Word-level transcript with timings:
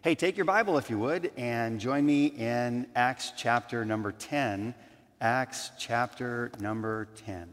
Hey, 0.00 0.14
take 0.14 0.36
your 0.36 0.44
Bible 0.44 0.78
if 0.78 0.90
you 0.90 0.98
would 1.00 1.32
and 1.36 1.80
join 1.80 2.06
me 2.06 2.26
in 2.26 2.86
Acts 2.94 3.32
chapter 3.36 3.84
number 3.84 4.12
10. 4.12 4.72
Acts 5.20 5.72
chapter 5.76 6.52
number 6.60 7.08
10. 7.26 7.48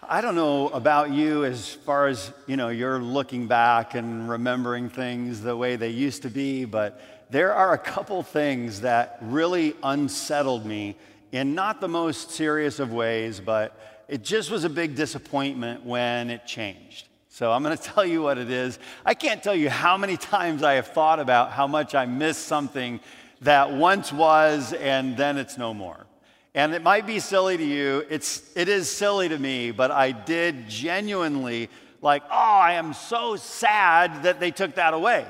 I 0.00 0.20
don't 0.20 0.36
know 0.36 0.68
about 0.68 1.10
you 1.10 1.44
as 1.44 1.74
far 1.74 2.06
as, 2.06 2.30
you 2.46 2.56
know, 2.56 2.68
you're 2.68 3.00
looking 3.00 3.48
back 3.48 3.96
and 3.96 4.28
remembering 4.28 4.88
things 4.88 5.40
the 5.40 5.56
way 5.56 5.74
they 5.74 5.88
used 5.88 6.22
to 6.22 6.30
be, 6.30 6.64
but 6.64 7.00
there 7.30 7.52
are 7.52 7.72
a 7.72 7.78
couple 7.78 8.22
things 8.22 8.82
that 8.82 9.18
really 9.22 9.74
unsettled 9.82 10.64
me 10.64 10.94
in 11.32 11.56
not 11.56 11.80
the 11.80 11.88
most 11.88 12.30
serious 12.30 12.78
of 12.78 12.92
ways, 12.92 13.40
but 13.40 14.04
it 14.06 14.22
just 14.22 14.52
was 14.52 14.62
a 14.62 14.70
big 14.70 14.94
disappointment 14.94 15.84
when 15.84 16.30
it 16.30 16.46
changed. 16.46 17.08
So 17.36 17.52
I'm 17.52 17.62
going 17.62 17.76
to 17.76 17.82
tell 17.82 18.06
you 18.06 18.22
what 18.22 18.38
it 18.38 18.50
is. 18.50 18.78
I 19.04 19.12
can't 19.12 19.42
tell 19.42 19.54
you 19.54 19.68
how 19.68 19.98
many 19.98 20.16
times 20.16 20.62
I 20.62 20.74
have 20.74 20.86
thought 20.86 21.20
about 21.20 21.52
how 21.52 21.66
much 21.66 21.94
I 21.94 22.06
miss 22.06 22.38
something 22.38 22.98
that 23.42 23.72
once 23.72 24.10
was 24.10 24.72
and 24.72 25.18
then 25.18 25.36
it's 25.36 25.58
no 25.58 25.74
more. 25.74 26.06
And 26.54 26.72
it 26.72 26.82
might 26.82 27.06
be 27.06 27.18
silly 27.18 27.58
to 27.58 27.62
you. 27.62 28.06
It's, 28.08 28.42
it 28.56 28.70
is 28.70 28.90
silly 28.90 29.28
to 29.28 29.38
me, 29.38 29.70
but 29.70 29.90
I 29.90 30.12
did 30.12 30.66
genuinely 30.70 31.68
like, 32.00 32.22
oh, 32.30 32.58
I 32.58 32.72
am 32.72 32.94
so 32.94 33.36
sad 33.36 34.22
that 34.22 34.40
they 34.40 34.50
took 34.50 34.76
that 34.76 34.94
away. 34.94 35.26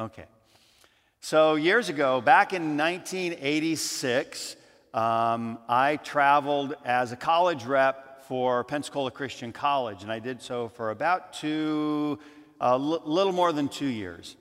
Okay. 0.00 0.24
So 1.20 1.56
years 1.56 1.90
ago, 1.90 2.22
back 2.22 2.54
in 2.54 2.78
1986, 2.78 4.56
um, 4.94 5.58
I 5.68 5.96
traveled 5.96 6.74
as 6.86 7.12
a 7.12 7.16
college 7.16 7.66
rep 7.66 8.03
for 8.28 8.64
Pensacola 8.64 9.10
Christian 9.10 9.52
College, 9.52 10.02
and 10.02 10.10
I 10.10 10.18
did 10.18 10.40
so 10.40 10.68
for 10.68 10.90
about 10.90 11.32
two, 11.32 12.18
a 12.60 12.78
little 12.78 13.32
more 13.32 13.52
than 13.52 13.68
two 13.68 13.86
years. 13.86 14.36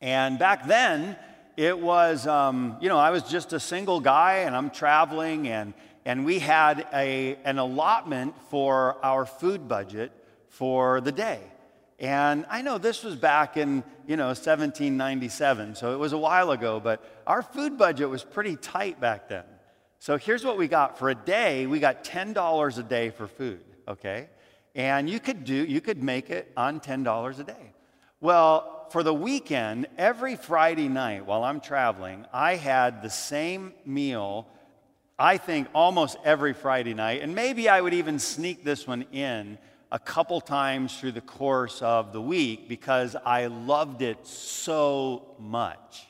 And 0.00 0.38
back 0.38 0.66
then, 0.66 1.16
it 1.56 1.78
was, 1.78 2.26
um, 2.26 2.76
you 2.80 2.88
know, 2.88 2.98
I 2.98 3.10
was 3.10 3.24
just 3.24 3.52
a 3.52 3.60
single 3.60 4.00
guy, 4.00 4.38
and 4.38 4.54
I'm 4.54 4.70
traveling, 4.70 5.48
and, 5.48 5.74
and 6.04 6.24
we 6.24 6.38
had 6.38 6.86
a, 6.92 7.36
an 7.44 7.58
allotment 7.58 8.34
for 8.50 8.96
our 9.04 9.26
food 9.26 9.68
budget 9.68 10.12
for 10.48 11.00
the 11.00 11.12
day. 11.12 11.40
And 11.98 12.44
I 12.50 12.62
know 12.62 12.78
this 12.78 13.04
was 13.04 13.16
back 13.16 13.56
in, 13.56 13.84
you 14.06 14.16
know, 14.16 14.26
1797, 14.26 15.76
so 15.76 15.94
it 15.94 15.98
was 15.98 16.12
a 16.12 16.18
while 16.18 16.50
ago, 16.50 16.80
but 16.80 17.02
our 17.26 17.42
food 17.42 17.78
budget 17.78 18.08
was 18.08 18.24
pretty 18.24 18.56
tight 18.56 19.00
back 19.00 19.28
then. 19.28 19.44
So 19.98 20.16
here's 20.16 20.44
what 20.44 20.58
we 20.58 20.68
got 20.68 20.98
for 20.98 21.10
a 21.10 21.14
day. 21.14 21.66
We 21.66 21.80
got 21.80 22.04
$10 22.04 22.78
a 22.78 22.82
day 22.82 23.10
for 23.10 23.26
food, 23.26 23.64
okay? 23.88 24.28
And 24.74 25.08
you 25.08 25.20
could 25.20 25.44
do 25.44 25.54
you 25.54 25.80
could 25.80 26.02
make 26.02 26.30
it 26.30 26.52
on 26.56 26.80
$10 26.80 27.38
a 27.38 27.44
day. 27.44 27.72
Well, 28.20 28.86
for 28.90 29.02
the 29.02 29.14
weekend, 29.14 29.86
every 29.96 30.36
Friday 30.36 30.88
night 30.88 31.26
while 31.26 31.44
I'm 31.44 31.60
traveling, 31.60 32.26
I 32.32 32.56
had 32.56 33.02
the 33.02 33.10
same 33.10 33.72
meal 33.84 34.48
I 35.18 35.36
think 35.36 35.68
almost 35.74 36.16
every 36.24 36.54
Friday 36.54 36.92
night, 36.92 37.22
and 37.22 37.36
maybe 37.36 37.68
I 37.68 37.80
would 37.80 37.94
even 37.94 38.18
sneak 38.18 38.64
this 38.64 38.84
one 38.84 39.02
in 39.12 39.58
a 39.92 39.98
couple 39.98 40.40
times 40.40 40.98
through 40.98 41.12
the 41.12 41.20
course 41.20 41.80
of 41.82 42.12
the 42.12 42.20
week 42.20 42.68
because 42.68 43.14
I 43.14 43.46
loved 43.46 44.02
it 44.02 44.26
so 44.26 45.36
much. 45.38 46.08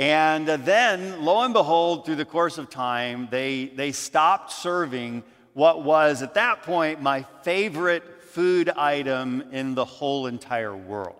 And 0.00 0.48
then, 0.48 1.20
lo 1.20 1.42
and 1.42 1.52
behold, 1.52 2.06
through 2.06 2.16
the 2.16 2.24
course 2.24 2.56
of 2.56 2.70
time, 2.70 3.28
they, 3.30 3.66
they 3.66 3.92
stopped 3.92 4.50
serving 4.50 5.22
what 5.52 5.84
was 5.84 6.22
at 6.22 6.32
that 6.34 6.62
point 6.62 7.02
my 7.02 7.26
favorite 7.42 8.24
food 8.24 8.70
item 8.70 9.44
in 9.52 9.74
the 9.74 9.84
whole 9.84 10.26
entire 10.26 10.74
world. 10.74 11.16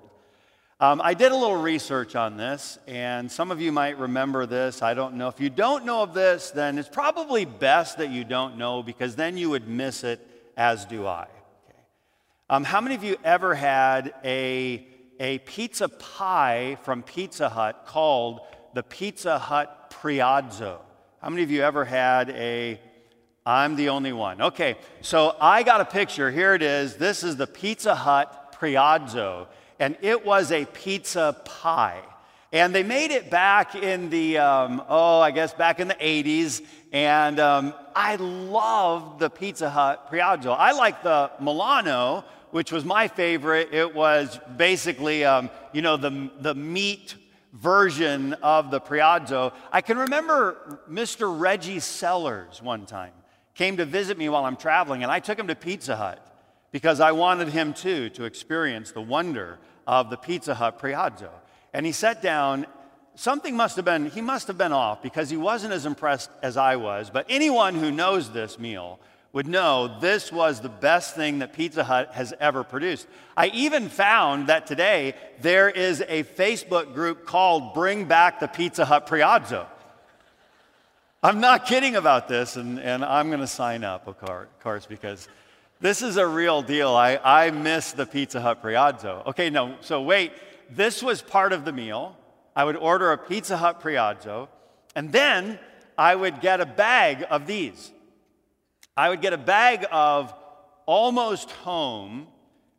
Um, 0.81 1.03
I 1.05 1.13
did 1.13 1.31
a 1.31 1.37
little 1.37 1.61
research 1.61 2.17
on 2.17 2.39
this, 2.39 2.79
and 2.87 3.31
some 3.31 3.51
of 3.51 3.61
you 3.61 3.71
might 3.71 3.99
remember 3.99 4.47
this. 4.47 4.81
I 4.81 4.95
don't 4.95 5.17
know. 5.17 5.29
If 5.29 5.41
you 5.41 5.51
don't 5.51 5.85
know 5.85 6.03
of 6.03 6.15
this, 6.15 6.51
then 6.51 6.79
it's 6.79 6.89
probably 6.89 7.45
best 7.45 7.99
that 7.99 8.09
you 8.09 8.25
don't 8.25 8.57
know 8.57 8.83
because 8.83 9.15
then 9.15 9.37
you 9.37 9.51
would 9.51 9.69
miss 9.69 10.05
it, 10.05 10.27
as 10.57 10.87
do 10.87 11.07
I. 11.07 11.25
Okay. 11.25 11.79
Um, 12.49 12.65
how 12.65 12.81
many 12.81 12.95
of 12.95 13.05
you 13.05 13.19
ever 13.25 13.55
had 13.55 14.15
a, 14.25 14.87
a 15.19 15.37
pizza 15.41 15.91
pie 15.91 16.79
from 16.83 17.03
Pizza 17.03 17.51
Hut 17.51 17.85
called 17.87 18.41
the 18.75 18.83
Pizza 18.83 19.39
Hut 19.39 19.95
Priazzo. 20.01 20.79
How 21.21 21.31
many 21.31 21.43
of 21.43 21.51
you 21.51 21.63
ever 21.63 21.85
had 21.85 22.31
a 22.31 22.81
I'm 23.45 23.75
the 23.75 23.89
only 23.89 24.13
one. 24.13 24.43
Okay, 24.43 24.77
so 25.01 25.35
I 25.41 25.63
got 25.63 25.81
a 25.81 25.85
picture. 25.85 26.31
Here 26.31 26.55
it 26.55 26.63
is. 26.63 26.97
This 26.97 27.25
is 27.25 27.37
the 27.37 27.47
Pizza 27.47 27.95
Hut 27.95 28.55
Priazzo, 28.61 29.47
and 29.79 29.97
it 30.03 30.25
was 30.27 30.53
a 30.53 30.67
pizza 30.67 31.35
pie. 31.45 32.03
And 32.53 32.75
they 32.75 32.83
made 32.83 33.13
it 33.13 33.31
back 33.31 33.75
in 33.77 34.11
the, 34.11 34.39
um, 34.39 34.83
oh, 34.89 35.21
I 35.21 35.31
guess 35.31 35.55
back 35.55 35.81
in 35.81 35.89
the 35.89 35.95
80s. 35.95 36.63
And 36.93 37.39
um, 37.39 37.75
I 37.95 38.17
loved 38.17 39.21
the 39.21 39.31
Pizza 39.31 39.71
Hut 39.71 40.11
Priazzo. 40.11 40.55
I 40.59 40.73
like 40.73 41.03
the 41.03 41.31
Milano, 41.41 42.25
which 42.51 42.73
was 42.73 42.85
my 42.85 43.07
favorite. 43.07 43.73
It 43.73 43.95
was 43.95 44.39
basically, 44.57 45.25
um, 45.25 45.49
you 45.73 45.81
know, 45.81 45.97
the, 45.97 46.29
the 46.41 46.55
meat 46.55 47.15
version 47.53 48.35
of 48.35 48.71
the 48.71 48.81
Priazzo. 48.81 49.53
I 49.73 49.81
can 49.81 49.99
remember 49.99 50.81
Mr. 50.91 51.39
Reggie 51.39 51.81
Sellers 51.81 52.63
one 52.63 52.87
time 52.87 53.13
came 53.55 53.77
to 53.77 53.85
visit 53.85 54.17
me 54.17 54.29
while 54.29 54.47
I'm 54.47 54.57
traveling, 54.57 55.03
and 55.03 55.13
I 55.13 55.21
took 55.21 55.39
him 55.39 55.49
to 55.49 55.55
Pizza 55.55 55.95
Hut 55.95 56.27
because 56.73 57.01
I 57.01 57.13
wanted 57.13 57.49
him 57.49 57.75
too 57.75 58.09
to 58.11 58.25
experience 58.25 58.93
the 58.93 59.03
wonder 59.03 59.59
of 59.87 60.09
the 60.09 60.17
Pizza 60.17 60.55
Hut 60.55 60.79
Priazzo. 60.81 61.31
And 61.75 61.85
he 61.85 61.93
sat 61.93 62.23
down. 62.23 62.67
Something 63.17 63.57
must 63.57 63.77
have 63.77 63.85
been, 63.85 64.07
he 64.07 64.23
must 64.23 64.47
have 64.47 64.57
been 64.57 64.73
off 64.73 65.03
because 65.03 65.29
he 65.29 65.37
wasn't 65.37 65.75
as 65.75 65.85
impressed 65.85 66.31
as 66.43 66.57
I 66.57 66.77
was. 66.77 67.11
But 67.11 67.27
anyone 67.29 67.75
who 67.75 67.91
knows 67.91 68.31
this 68.31 68.59
meal 68.59 68.99
would 69.33 69.47
know 69.47 69.99
this 70.01 70.33
was 70.33 70.61
the 70.61 70.69
best 70.69 71.15
thing 71.15 71.39
that 71.39 71.53
Pizza 71.53 71.85
Hut 71.85 72.11
has 72.13 72.35
ever 72.41 72.65
produced. 72.65 73.07
I 73.37 73.47
even 73.49 73.89
found 73.89 74.49
that 74.49 74.67
today 74.67 75.15
there 75.41 75.71
is 75.71 76.01
a 76.09 76.25
Facebook 76.25 76.95
group 76.95 77.27
called 77.27 77.73
Bring 77.75 78.07
Back 78.07 78.41
the 78.41 78.49
Pizza 78.49 78.85
Hut 78.85 79.07
Priazzo. 79.07 79.67
I'm 81.23 81.41
not 81.41 81.67
kidding 81.67 81.97
about 81.97 82.29
this, 82.29 82.57
and, 82.57 82.81
and 82.81 83.05
I'm 83.05 83.29
going 83.29 83.41
to 83.41 83.47
sign 83.47 83.85
up, 83.85 84.09
of 84.09 84.17
course, 84.63 84.87
because 84.87 85.29
this 85.81 86.03
is 86.03 86.17
a 86.17 86.27
real 86.27 86.63
deal. 86.63 86.91
I, 86.91 87.21
I 87.23 87.51
miss 87.51 87.93
the 87.93 88.07
Pizza 88.07 88.41
Hut 88.41 88.63
Priazzo. 88.63 89.27
Okay, 89.27 89.51
no, 89.51 89.77
so 89.81 90.03
wait. 90.03 90.33
This 90.71 91.03
was 91.03 91.21
part 91.21 91.53
of 91.53 91.65
the 91.65 91.73
meal. 91.73 92.17
I 92.57 92.65
would 92.65 92.77
order 92.77 93.13
a 93.13 93.19
Pizza 93.19 93.57
Hut 93.57 93.81
Priazzo, 93.81 94.49
and 94.95 95.13
then 95.13 95.59
I 95.97 96.15
would 96.15 96.41
get 96.41 96.61
a 96.61 96.67
bag 96.67 97.27
of 97.31 97.47
these. 97.47 97.93
I 99.01 99.09
would 99.09 99.23
get 99.23 99.33
a 99.33 99.39
bag 99.39 99.87
of 99.91 100.35
almost 100.85 101.51
home 101.53 102.27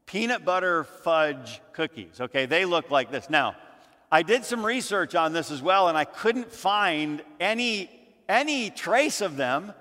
peanut 0.05 0.45
butter 0.45 0.83
fudge 0.83 1.59
cookies. 1.73 2.21
Okay, 2.21 2.45
they 2.45 2.63
look 2.63 2.91
like 2.91 3.09
this. 3.09 3.27
Now, 3.27 3.55
I 4.11 4.21
did 4.21 4.45
some 4.45 4.63
research 4.63 5.15
on 5.15 5.33
this 5.33 5.49
as 5.49 5.63
well, 5.63 5.87
and 5.87 5.97
I 5.97 6.05
couldn't 6.05 6.51
find 6.51 7.23
any, 7.39 7.89
any 8.29 8.69
trace 8.69 9.21
of 9.21 9.35
them 9.35 9.73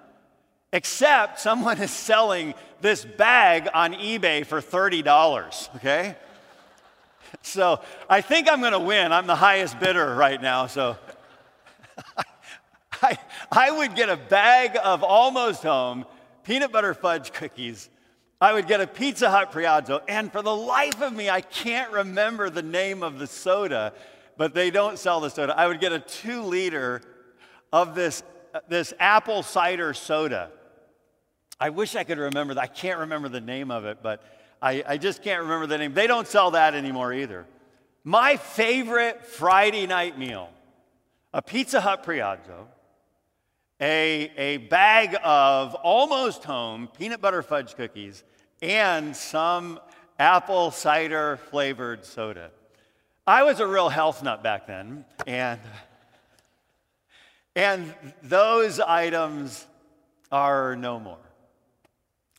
except 0.72 1.40
someone 1.40 1.76
is 1.78 1.90
selling 1.90 2.54
this 2.80 3.04
bag 3.04 3.68
on 3.74 3.92
eBay 3.92 4.46
for 4.46 4.62
$30. 4.62 5.76
Okay? 5.76 6.16
So 7.42 7.82
I 8.08 8.22
think 8.22 8.50
I'm 8.50 8.62
to 8.62 8.78
win. 8.78 9.12
I'm 9.12 9.26
the 9.26 9.36
highest 9.36 9.78
bidder 9.78 10.14
right 10.14 10.40
now, 10.40 10.68
so. 10.68 10.96
I, 13.02 13.18
I 13.52 13.70
would 13.70 13.94
get 13.94 14.08
a 14.08 14.16
bag 14.16 14.78
of 14.82 15.02
almost 15.02 15.64
home 15.64 16.06
peanut 16.44 16.72
butter 16.72 16.94
fudge 16.94 17.32
cookies. 17.32 17.88
I 18.40 18.54
would 18.54 18.66
get 18.66 18.80
a 18.80 18.86
Pizza 18.86 19.30
Hut 19.30 19.52
Priazzo, 19.52 20.00
and 20.08 20.32
for 20.32 20.40
the 20.40 20.54
life 20.54 21.02
of 21.02 21.12
me, 21.12 21.28
I 21.28 21.42
can't 21.42 21.92
remember 21.92 22.48
the 22.48 22.62
name 22.62 23.02
of 23.02 23.18
the 23.18 23.26
soda, 23.26 23.92
but 24.38 24.54
they 24.54 24.70
don't 24.70 24.98
sell 24.98 25.20
the 25.20 25.28
soda. 25.28 25.54
I 25.56 25.66
would 25.66 25.78
get 25.78 25.92
a 25.92 26.00
two 26.00 26.42
liter 26.42 27.02
of 27.72 27.94
this, 27.94 28.22
this 28.68 28.94
apple 28.98 29.42
cider 29.42 29.92
soda. 29.92 30.50
I 31.60 31.68
wish 31.68 31.94
I 31.94 32.04
could 32.04 32.16
remember 32.16 32.54
that. 32.54 32.62
I 32.62 32.66
can't 32.66 33.00
remember 33.00 33.28
the 33.28 33.42
name 33.42 33.70
of 33.70 33.84
it, 33.84 33.98
but 34.02 34.22
I, 34.62 34.82
I 34.86 34.96
just 34.96 35.22
can't 35.22 35.42
remember 35.42 35.66
the 35.66 35.76
name. 35.76 35.92
They 35.92 36.06
don't 36.06 36.26
sell 36.26 36.52
that 36.52 36.74
anymore 36.74 37.12
either. 37.12 37.46
My 38.04 38.36
favorite 38.36 39.26
Friday 39.26 39.86
night 39.86 40.18
meal 40.18 40.48
a 41.32 41.42
Pizza 41.42 41.80
Hut 41.80 42.04
Priazzo 42.04 42.66
a, 43.80 44.30
a 44.36 44.56
bag 44.58 45.16
of 45.24 45.74
almost 45.76 46.44
home 46.44 46.88
peanut 46.98 47.20
butter 47.20 47.42
fudge 47.42 47.74
cookies 47.76 48.22
and 48.60 49.16
some 49.16 49.80
apple 50.18 50.70
cider 50.70 51.38
flavored 51.50 52.04
soda. 52.04 52.50
I 53.26 53.42
was 53.42 53.60
a 53.60 53.66
real 53.66 53.88
health 53.88 54.22
nut 54.22 54.42
back 54.42 54.66
then, 54.66 55.04
and, 55.26 55.60
and 57.54 57.94
those 58.22 58.80
items 58.80 59.66
are 60.32 60.76
no 60.76 60.98
more. 60.98 61.18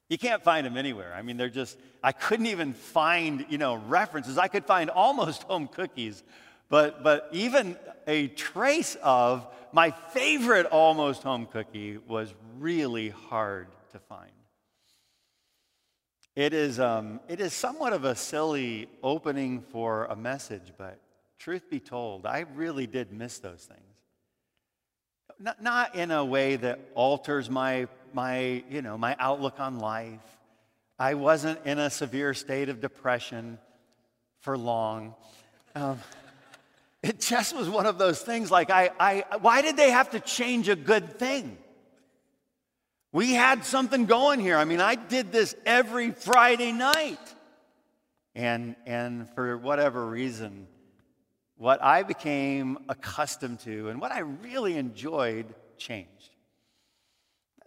You 0.09 0.17
can't 0.17 0.43
find 0.43 0.65
them 0.65 0.75
anywhere. 0.75 1.13
I 1.13 1.21
mean, 1.21 1.37
they're 1.37 1.49
just, 1.49 1.77
I 2.03 2.11
couldn't 2.11 2.47
even 2.47 2.73
find, 2.73 3.45
you 3.49 3.57
know, 3.57 3.75
references. 3.75 4.37
I 4.37 4.49
could 4.49 4.65
find 4.65 4.89
almost 4.89 5.43
home 5.43 5.67
cookies, 5.67 6.23
but, 6.71 7.03
but 7.03 7.27
even 7.33 7.77
a 8.07 8.29
trace 8.29 8.95
of 9.03 9.45
my 9.73 9.91
favorite 9.91 10.65
almost 10.67 11.21
home 11.21 11.45
cookie 11.45 11.97
was 11.97 12.33
really 12.57 13.09
hard 13.09 13.67
to 13.91 13.99
find. 13.99 14.31
It 16.33 16.53
is, 16.53 16.79
um, 16.79 17.19
it 17.27 17.41
is 17.41 17.51
somewhat 17.53 17.91
of 17.91 18.05
a 18.05 18.15
silly 18.15 18.87
opening 19.03 19.61
for 19.69 20.05
a 20.05 20.15
message, 20.15 20.71
but 20.77 20.97
truth 21.37 21.69
be 21.69 21.81
told, 21.81 22.25
I 22.25 22.45
really 22.55 22.87
did 22.87 23.11
miss 23.11 23.39
those 23.39 23.65
things. 23.65 23.81
Not, 25.39 25.61
not 25.61 25.95
in 25.95 26.09
a 26.09 26.23
way 26.23 26.55
that 26.55 26.79
alters 26.95 27.49
my, 27.49 27.89
my, 28.13 28.63
you 28.69 28.81
know, 28.81 28.97
my 28.97 29.17
outlook 29.19 29.59
on 29.59 29.79
life. 29.79 30.19
I 30.97 31.15
wasn't 31.15 31.59
in 31.65 31.79
a 31.79 31.89
severe 31.89 32.33
state 32.33 32.69
of 32.69 32.79
depression 32.79 33.57
for 34.39 34.57
long. 34.57 35.15
Um, 35.75 35.99
it 37.03 37.19
just 37.19 37.55
was 37.55 37.67
one 37.69 37.85
of 37.85 37.97
those 37.97 38.21
things 38.21 38.51
like, 38.51 38.69
I, 38.69 38.91
I, 38.99 39.25
why 39.41 39.61
did 39.61 39.75
they 39.75 39.91
have 39.91 40.11
to 40.11 40.19
change 40.19 40.69
a 40.69 40.75
good 40.75 41.17
thing? 41.17 41.57
We 43.11 43.33
had 43.33 43.65
something 43.65 44.05
going 44.05 44.39
here. 44.39 44.57
I 44.57 44.65
mean, 44.65 44.79
I 44.79 44.95
did 44.95 45.31
this 45.31 45.55
every 45.65 46.11
Friday 46.11 46.71
night. 46.71 47.19
And, 48.35 48.75
and 48.85 49.29
for 49.31 49.57
whatever 49.57 50.05
reason, 50.05 50.67
what 51.57 51.83
I 51.83 52.03
became 52.03 52.77
accustomed 52.87 53.59
to 53.61 53.89
and 53.89 53.99
what 53.99 54.11
I 54.11 54.19
really 54.19 54.77
enjoyed 54.77 55.47
changed. 55.77 56.29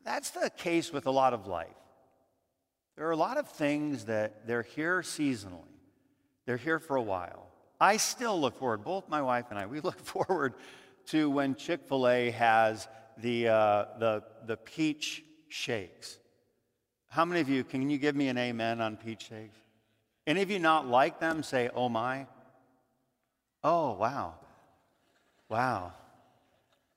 That's 0.04 0.30
the 0.30 0.50
case 0.50 0.92
with 0.92 1.06
a 1.06 1.10
lot 1.10 1.32
of 1.32 1.46
life. 1.46 1.69
There 2.96 3.06
are 3.08 3.12
a 3.12 3.16
lot 3.16 3.37
of 3.37 3.48
things 3.48 4.04
that 4.04 4.46
they're 4.46 4.62
here 4.62 5.00
seasonally, 5.00 5.62
they're 6.46 6.56
here 6.56 6.78
for 6.78 6.96
a 6.96 7.02
while. 7.02 7.48
I 7.81 7.97
still 7.97 8.41
look 8.41 8.59
forward, 8.59 8.85
both 8.85 9.09
my 9.09 9.23
wife 9.23 9.47
and 9.50 9.59
I, 9.59 9.67
we 9.67 9.81
look 9.88 9.99
forward 10.00 10.55
to 11.06 11.29
when 11.31 11.55
Chick 11.55 11.81
fil 11.88 12.09
A 12.09 12.31
has 12.31 12.88
the, 13.19 13.49
uh, 13.49 13.85
the, 13.99 14.23
the 14.47 14.56
peach 14.56 15.23
shakes. 15.49 16.19
How 17.09 17.25
many 17.25 17.41
of 17.41 17.49
you, 17.49 17.62
can 17.62 17.88
you 17.91 17.99
give 17.99 18.17
me 18.17 18.29
an 18.29 18.38
amen 18.38 18.81
on 18.81 18.97
peach 18.97 19.29
shakes? 19.29 19.56
Any 20.26 20.43
of 20.43 20.50
you 20.50 20.59
not 20.59 20.87
like 20.87 21.21
them 21.21 21.43
say, 21.43 21.71
oh 21.75 21.88
my? 21.88 22.26
Oh, 23.62 23.93
wow. 23.93 24.35
Wow. 25.49 25.93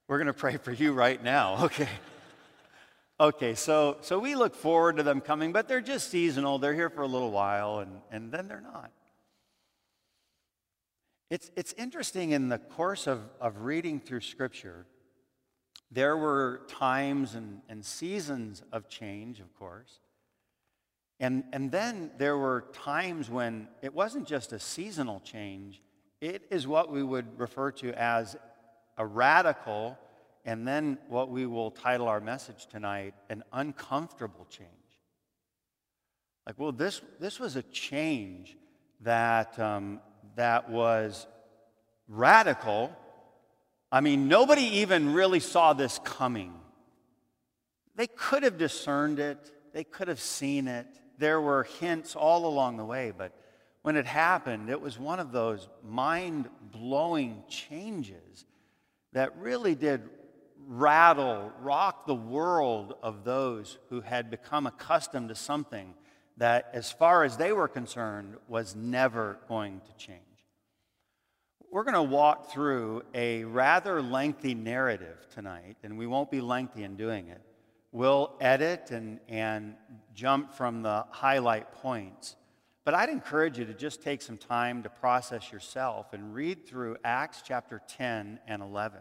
We're 0.07 0.17
going 0.17 0.27
to 0.27 0.33
pray 0.33 0.57
for 0.57 0.71
you 0.71 0.93
right 0.93 1.21
now. 1.21 1.57
Okay. 1.65 1.89
Okay, 3.19 3.55
so, 3.55 3.97
so 4.01 4.19
we 4.19 4.35
look 4.35 4.53
forward 4.53 4.97
to 4.97 5.03
them 5.03 5.21
coming, 5.21 5.51
but 5.51 5.67
they're 5.67 5.81
just 5.81 6.11
seasonal. 6.11 6.59
They're 6.59 6.75
here 6.75 6.91
for 6.91 7.01
a 7.01 7.07
little 7.07 7.31
while, 7.31 7.79
and, 7.79 7.99
and 8.11 8.31
then 8.31 8.47
they're 8.47 8.61
not. 8.61 8.91
It's, 11.29 11.51
it's 11.57 11.73
interesting 11.73 12.31
in 12.31 12.47
the 12.47 12.57
course 12.57 13.05
of, 13.05 13.19
of 13.41 13.61
reading 13.61 13.99
through 13.99 14.21
Scripture, 14.21 14.85
there 15.91 16.15
were 16.15 16.61
times 16.67 17.35
and, 17.35 17.61
and 17.67 17.83
seasons 17.83 18.63
of 18.71 18.87
change, 18.87 19.39
of 19.39 19.53
course. 19.57 19.99
And, 21.19 21.43
and 21.51 21.71
then 21.71 22.11
there 22.17 22.37
were 22.37 22.65
times 22.73 23.29
when 23.29 23.67
it 23.81 23.93
wasn't 23.93 24.27
just 24.27 24.53
a 24.53 24.59
seasonal 24.59 25.19
change, 25.19 25.81
it 26.21 26.43
is 26.49 26.67
what 26.67 26.91
we 26.91 27.03
would 27.03 27.39
refer 27.39 27.71
to 27.71 27.93
as 27.93 28.35
a 28.97 29.05
radical, 29.05 29.97
and 30.45 30.67
then 30.67 30.97
what 31.09 31.29
we 31.29 31.45
will 31.45 31.71
title 31.71 32.07
our 32.07 32.19
message 32.21 32.67
tonight, 32.67 33.13
an 33.29 33.43
uncomfortable 33.51 34.45
change. 34.49 34.69
Like, 36.45 36.57
well, 36.57 36.71
this, 36.71 37.01
this 37.19 37.39
was 37.39 37.57
a 37.57 37.63
change 37.63 38.55
that 39.01 39.59
um, 39.59 39.99
that 40.37 40.69
was 40.69 41.27
radical. 42.07 42.95
I 43.91 44.01
mean, 44.01 44.27
nobody 44.27 44.63
even 44.79 45.13
really 45.13 45.39
saw 45.39 45.73
this 45.73 45.99
coming. 46.03 46.53
They 47.95 48.07
could 48.07 48.43
have 48.43 48.57
discerned 48.57 49.19
it, 49.19 49.51
they 49.73 49.83
could 49.83 50.07
have 50.07 50.21
seen 50.21 50.67
it. 50.67 50.87
There 51.17 51.41
were 51.41 51.63
hints 51.79 52.15
all 52.15 52.45
along 52.45 52.77
the 52.77 52.85
way, 52.85 53.11
but 53.15 53.33
when 53.81 53.95
it 53.95 54.05
happened, 54.05 54.69
it 54.69 54.79
was 54.79 54.99
one 54.99 55.19
of 55.19 55.31
those 55.31 55.67
mind 55.83 56.47
blowing 56.61 57.43
changes 57.47 58.45
that 59.13 59.35
really 59.37 59.73
did 59.73 60.01
rattle, 60.67 61.51
rock 61.61 62.05
the 62.05 62.13
world 62.13 62.95
of 63.01 63.23
those 63.23 63.79
who 63.89 64.01
had 64.01 64.29
become 64.29 64.67
accustomed 64.67 65.29
to 65.29 65.35
something 65.35 65.95
that, 66.37 66.69
as 66.73 66.91
far 66.91 67.23
as 67.23 67.37
they 67.37 67.51
were 67.51 67.67
concerned, 67.67 68.35
was 68.47 68.75
never 68.75 69.39
going 69.47 69.81
to 69.87 70.05
change. 70.05 70.21
We're 71.77 71.83
going 71.83 71.93
to 71.93 72.01
walk 72.01 72.49
through 72.49 73.03
a 73.13 73.43
rather 73.43 74.01
lengthy 74.01 74.55
narrative 74.55 75.27
tonight, 75.31 75.77
and 75.83 75.95
we 75.95 76.07
won't 76.07 76.31
be 76.31 76.41
lengthy 76.41 76.81
in 76.81 76.95
doing 76.95 77.27
it. 77.27 77.39
We'll 77.91 78.33
edit 78.41 78.89
and, 78.89 79.19
and 79.29 79.75
jump 80.15 80.55
from 80.55 80.81
the 80.81 81.05
highlight 81.11 81.71
points. 81.73 82.35
But 82.83 82.95
I'd 82.95 83.09
encourage 83.09 83.59
you 83.59 83.65
to 83.65 83.75
just 83.75 84.01
take 84.01 84.23
some 84.23 84.39
time 84.39 84.81
to 84.81 84.89
process 84.89 85.51
yourself 85.51 86.13
and 86.13 86.33
read 86.33 86.65
through 86.65 86.97
Acts 87.03 87.43
chapter 87.45 87.79
10 87.87 88.39
and 88.47 88.63
11. 88.63 88.99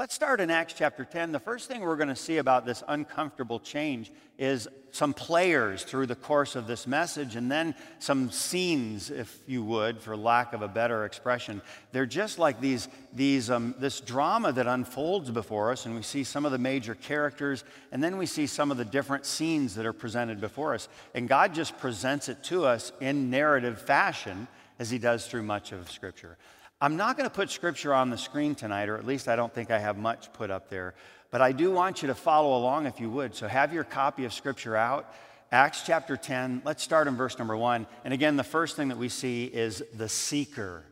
Let's 0.00 0.14
start 0.14 0.40
in 0.40 0.50
Acts 0.50 0.72
chapter 0.72 1.04
10. 1.04 1.30
The 1.30 1.38
first 1.38 1.68
thing 1.68 1.82
we're 1.82 1.94
going 1.94 2.08
to 2.08 2.16
see 2.16 2.38
about 2.38 2.64
this 2.64 2.82
uncomfortable 2.88 3.60
change 3.60 4.10
is 4.38 4.66
some 4.92 5.12
players 5.12 5.82
through 5.82 6.06
the 6.06 6.16
course 6.16 6.56
of 6.56 6.66
this 6.66 6.86
message, 6.86 7.36
and 7.36 7.52
then 7.52 7.74
some 7.98 8.30
scenes, 8.30 9.10
if 9.10 9.40
you 9.46 9.62
would, 9.62 10.00
for 10.00 10.16
lack 10.16 10.54
of 10.54 10.62
a 10.62 10.68
better 10.68 11.04
expression. 11.04 11.60
They're 11.92 12.06
just 12.06 12.38
like 12.38 12.62
these, 12.62 12.88
these, 13.12 13.50
um, 13.50 13.74
this 13.78 14.00
drama 14.00 14.52
that 14.52 14.66
unfolds 14.66 15.30
before 15.30 15.70
us, 15.70 15.84
and 15.84 15.94
we 15.94 16.00
see 16.00 16.24
some 16.24 16.46
of 16.46 16.52
the 16.52 16.56
major 16.56 16.94
characters, 16.94 17.62
and 17.92 18.02
then 18.02 18.16
we 18.16 18.24
see 18.24 18.46
some 18.46 18.70
of 18.70 18.78
the 18.78 18.86
different 18.86 19.26
scenes 19.26 19.74
that 19.74 19.84
are 19.84 19.92
presented 19.92 20.40
before 20.40 20.72
us. 20.72 20.88
And 21.14 21.28
God 21.28 21.52
just 21.52 21.76
presents 21.76 22.30
it 22.30 22.42
to 22.44 22.64
us 22.64 22.90
in 23.02 23.28
narrative 23.28 23.78
fashion 23.78 24.48
as 24.78 24.88
He 24.88 24.98
does 24.98 25.26
through 25.26 25.42
much 25.42 25.72
of 25.72 25.90
Scripture. 25.90 26.38
I'm 26.82 26.96
not 26.96 27.18
going 27.18 27.28
to 27.28 27.34
put 27.34 27.50
scripture 27.50 27.92
on 27.92 28.08
the 28.08 28.16
screen 28.16 28.54
tonight, 28.54 28.88
or 28.88 28.96
at 28.96 29.04
least 29.04 29.28
I 29.28 29.36
don't 29.36 29.52
think 29.52 29.70
I 29.70 29.78
have 29.78 29.98
much 29.98 30.32
put 30.32 30.50
up 30.50 30.70
there, 30.70 30.94
but 31.30 31.42
I 31.42 31.52
do 31.52 31.70
want 31.70 32.00
you 32.00 32.08
to 32.08 32.14
follow 32.14 32.56
along 32.56 32.86
if 32.86 32.98
you 33.00 33.10
would. 33.10 33.34
So 33.34 33.46
have 33.46 33.74
your 33.74 33.84
copy 33.84 34.24
of 34.24 34.32
scripture 34.32 34.76
out. 34.76 35.12
Acts 35.52 35.82
chapter 35.84 36.16
10, 36.16 36.62
let's 36.64 36.82
start 36.82 37.06
in 37.06 37.16
verse 37.16 37.38
number 37.38 37.54
one. 37.54 37.86
And 38.04 38.14
again, 38.14 38.36
the 38.36 38.44
first 38.44 38.76
thing 38.76 38.88
that 38.88 38.96
we 38.96 39.10
see 39.10 39.44
is 39.44 39.82
the 39.94 40.08
seeker, 40.08 40.84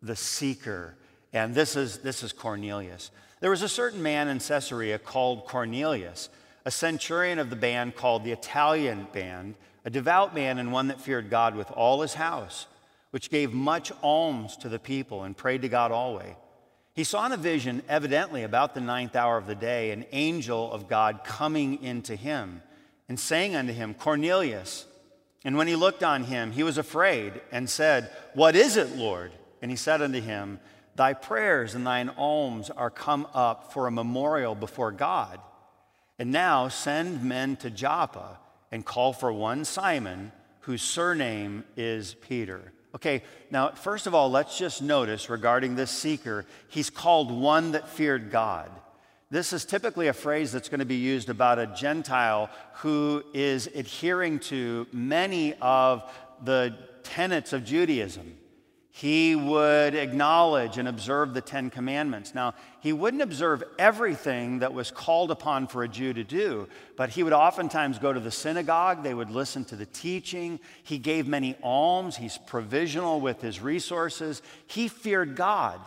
the 0.00 0.16
seeker. 0.16 0.94
And 1.34 1.54
this 1.54 1.76
is, 1.76 1.98
this 1.98 2.22
is 2.22 2.32
Cornelius. 2.32 3.10
There 3.40 3.50
was 3.50 3.62
a 3.62 3.68
certain 3.68 4.02
man 4.02 4.28
in 4.28 4.38
Caesarea 4.38 4.98
called 4.98 5.46
Cornelius, 5.46 6.30
a 6.64 6.70
centurion 6.70 7.38
of 7.38 7.50
the 7.50 7.56
band 7.56 7.96
called 7.96 8.24
the 8.24 8.32
Italian 8.32 9.08
band, 9.12 9.56
a 9.84 9.90
devout 9.90 10.34
man 10.34 10.58
and 10.58 10.72
one 10.72 10.88
that 10.88 11.02
feared 11.02 11.28
God 11.28 11.54
with 11.54 11.70
all 11.72 12.00
his 12.00 12.14
house 12.14 12.66
which 13.14 13.30
gave 13.30 13.54
much 13.54 13.92
alms 14.02 14.56
to 14.56 14.68
the 14.68 14.80
people 14.80 15.22
and 15.22 15.36
prayed 15.36 15.62
to 15.62 15.68
God 15.68 15.92
always. 15.92 16.34
He 16.94 17.04
saw 17.04 17.24
in 17.26 17.30
a 17.30 17.36
vision, 17.36 17.84
evidently 17.88 18.42
about 18.42 18.74
the 18.74 18.80
ninth 18.80 19.14
hour 19.14 19.38
of 19.38 19.46
the 19.46 19.54
day, 19.54 19.92
an 19.92 20.04
angel 20.10 20.72
of 20.72 20.88
God 20.88 21.22
coming 21.22 21.80
into 21.80 22.16
him 22.16 22.60
and 23.08 23.20
saying 23.20 23.54
unto 23.54 23.72
him, 23.72 23.94
Cornelius. 23.94 24.86
And 25.44 25.56
when 25.56 25.68
he 25.68 25.76
looked 25.76 26.02
on 26.02 26.24
him, 26.24 26.50
he 26.50 26.64
was 26.64 26.76
afraid 26.76 27.40
and 27.52 27.70
said, 27.70 28.10
What 28.32 28.56
is 28.56 28.76
it, 28.76 28.96
Lord? 28.96 29.30
And 29.62 29.70
he 29.70 29.76
said 29.76 30.02
unto 30.02 30.20
him, 30.20 30.58
Thy 30.96 31.12
prayers 31.12 31.76
and 31.76 31.86
thine 31.86 32.08
alms 32.16 32.68
are 32.68 32.90
come 32.90 33.28
up 33.32 33.72
for 33.72 33.86
a 33.86 33.92
memorial 33.92 34.56
before 34.56 34.90
God. 34.90 35.38
And 36.18 36.32
now 36.32 36.66
send 36.66 37.22
men 37.22 37.54
to 37.58 37.70
Joppa 37.70 38.40
and 38.72 38.84
call 38.84 39.12
for 39.12 39.32
one 39.32 39.64
Simon, 39.64 40.32
whose 40.62 40.82
surname 40.82 41.62
is 41.76 42.14
Peter. 42.14 42.72
Okay, 42.94 43.22
now, 43.50 43.70
first 43.70 44.06
of 44.06 44.14
all, 44.14 44.30
let's 44.30 44.56
just 44.56 44.80
notice 44.80 45.28
regarding 45.28 45.74
this 45.74 45.90
seeker, 45.90 46.46
he's 46.68 46.90
called 46.90 47.30
one 47.30 47.72
that 47.72 47.88
feared 47.88 48.30
God. 48.30 48.70
This 49.30 49.52
is 49.52 49.64
typically 49.64 50.06
a 50.06 50.12
phrase 50.12 50.52
that's 50.52 50.68
going 50.68 50.78
to 50.78 50.86
be 50.86 50.94
used 50.94 51.28
about 51.28 51.58
a 51.58 51.66
Gentile 51.66 52.50
who 52.74 53.24
is 53.34 53.66
adhering 53.74 54.38
to 54.40 54.86
many 54.92 55.54
of 55.54 56.08
the 56.44 56.76
tenets 57.02 57.52
of 57.52 57.64
Judaism 57.64 58.36
he 58.96 59.34
would 59.34 59.96
acknowledge 59.96 60.78
and 60.78 60.86
observe 60.86 61.34
the 61.34 61.40
Ten 61.40 61.68
Commandments. 61.68 62.32
Now, 62.32 62.54
he 62.78 62.92
wouldn't 62.92 63.24
observe 63.24 63.64
everything 63.76 64.60
that 64.60 64.72
was 64.72 64.92
called 64.92 65.32
upon 65.32 65.66
for 65.66 65.82
a 65.82 65.88
Jew 65.88 66.12
to 66.12 66.22
do, 66.22 66.68
but 66.96 67.10
he 67.10 67.24
would 67.24 67.32
oftentimes 67.32 67.98
go 67.98 68.12
to 68.12 68.20
the 68.20 68.30
synagogue. 68.30 69.02
They 69.02 69.12
would 69.12 69.32
listen 69.32 69.64
to 69.64 69.76
the 69.76 69.84
teaching. 69.84 70.60
He 70.84 70.98
gave 70.98 71.26
many 71.26 71.56
alms. 71.60 72.16
He's 72.16 72.38
provisional 72.46 73.20
with 73.20 73.40
his 73.40 73.60
resources. 73.60 74.42
He 74.68 74.86
feared 74.86 75.34
God. 75.34 75.80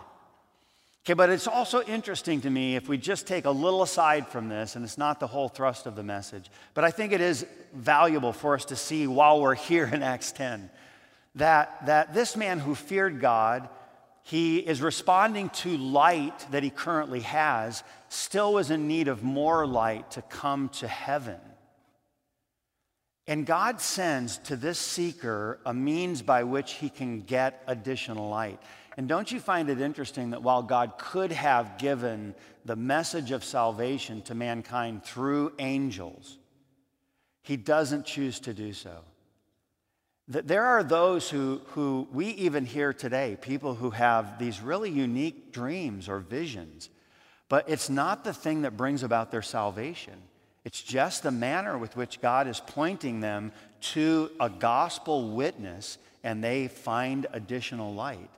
Okay, 1.05 1.13
but 1.13 1.29
it's 1.29 1.47
also 1.47 1.83
interesting 1.83 2.41
to 2.41 2.49
me 2.49 2.75
if 2.75 2.89
we 2.89 2.97
just 2.97 3.25
take 3.25 3.45
a 3.45 3.51
little 3.51 3.83
aside 3.83 4.27
from 4.27 4.49
this, 4.49 4.75
and 4.75 4.83
it's 4.83 4.97
not 4.97 5.21
the 5.21 5.27
whole 5.27 5.47
thrust 5.47 5.85
of 5.85 5.95
the 5.95 6.03
message, 6.03 6.51
but 6.73 6.83
I 6.83 6.91
think 6.91 7.13
it 7.13 7.21
is 7.21 7.45
valuable 7.73 8.33
for 8.33 8.53
us 8.53 8.65
to 8.65 8.75
see 8.75 9.07
while 9.07 9.39
we're 9.39 9.55
here 9.55 9.85
in 9.85 10.03
Acts 10.03 10.33
10 10.33 10.69
that, 11.37 11.85
that 11.85 12.13
this 12.13 12.35
man 12.35 12.59
who 12.59 12.75
feared 12.75 13.19
God, 13.19 13.69
he 14.23 14.57
is 14.57 14.81
responding 14.81 15.49
to 15.49 15.77
light 15.77 16.45
that 16.51 16.63
he 16.63 16.69
currently 16.69 17.21
has, 17.21 17.83
still 18.09 18.53
was 18.53 18.71
in 18.71 18.87
need 18.87 19.07
of 19.07 19.23
more 19.23 19.65
light 19.65 20.11
to 20.11 20.21
come 20.21 20.69
to 20.69 20.87
heaven. 20.87 21.39
And 23.27 23.45
God 23.45 23.81
sends 23.81 24.37
to 24.39 24.55
this 24.55 24.79
seeker 24.79 25.59
a 25.65 25.73
means 25.73 26.21
by 26.21 26.43
which 26.43 26.73
he 26.73 26.89
can 26.89 27.21
get 27.21 27.61
additional 27.67 28.29
light. 28.29 28.59
And 28.95 29.07
don't 29.07 29.31
you 29.31 29.39
find 29.39 29.69
it 29.69 29.81
interesting 29.81 30.31
that 30.31 30.41
while 30.41 30.63
God 30.63 30.93
could 30.97 31.31
have 31.31 31.77
given 31.77 32.33
the 32.65 32.75
message 32.75 33.31
of 33.31 33.43
salvation 33.43 34.21
to 34.23 34.33
mankind 34.33 35.03
through 35.03 35.53
angels, 35.59 36.37
he 37.43 37.57
doesn't 37.57 38.05
choose 38.05 38.39
to 38.41 38.53
do 38.53 38.73
so? 38.73 39.03
There 40.29 40.65
are 40.65 40.83
those 40.83 41.29
who, 41.29 41.61
who 41.67 42.05
we 42.11 42.27
even 42.27 42.65
hear 42.65 42.91
today, 42.91 43.37
people 43.39 43.75
who 43.75 43.91
have 43.91 44.37
these 44.37 44.59
really 44.59 44.89
unique 44.89 45.53
dreams 45.53 46.09
or 46.09 46.19
visions, 46.19 46.89
but 47.47 47.69
it's 47.69 47.89
not 47.89 48.25
the 48.25 48.33
thing 48.33 48.63
that 48.63 48.75
brings 48.75 49.03
about 49.03 49.31
their 49.31 49.41
salvation. 49.41 50.15
It's 50.65 50.81
just 50.81 51.23
the 51.23 51.31
manner 51.31 51.77
with 51.77 51.95
which 51.95 52.19
God 52.19 52.45
is 52.49 52.59
pointing 52.59 53.21
them 53.21 53.53
to 53.93 54.29
a 54.37 54.49
gospel 54.49 55.29
witness 55.29 55.97
and 56.25 56.43
they 56.43 56.67
find 56.67 57.25
additional 57.31 57.93
light. 57.93 58.29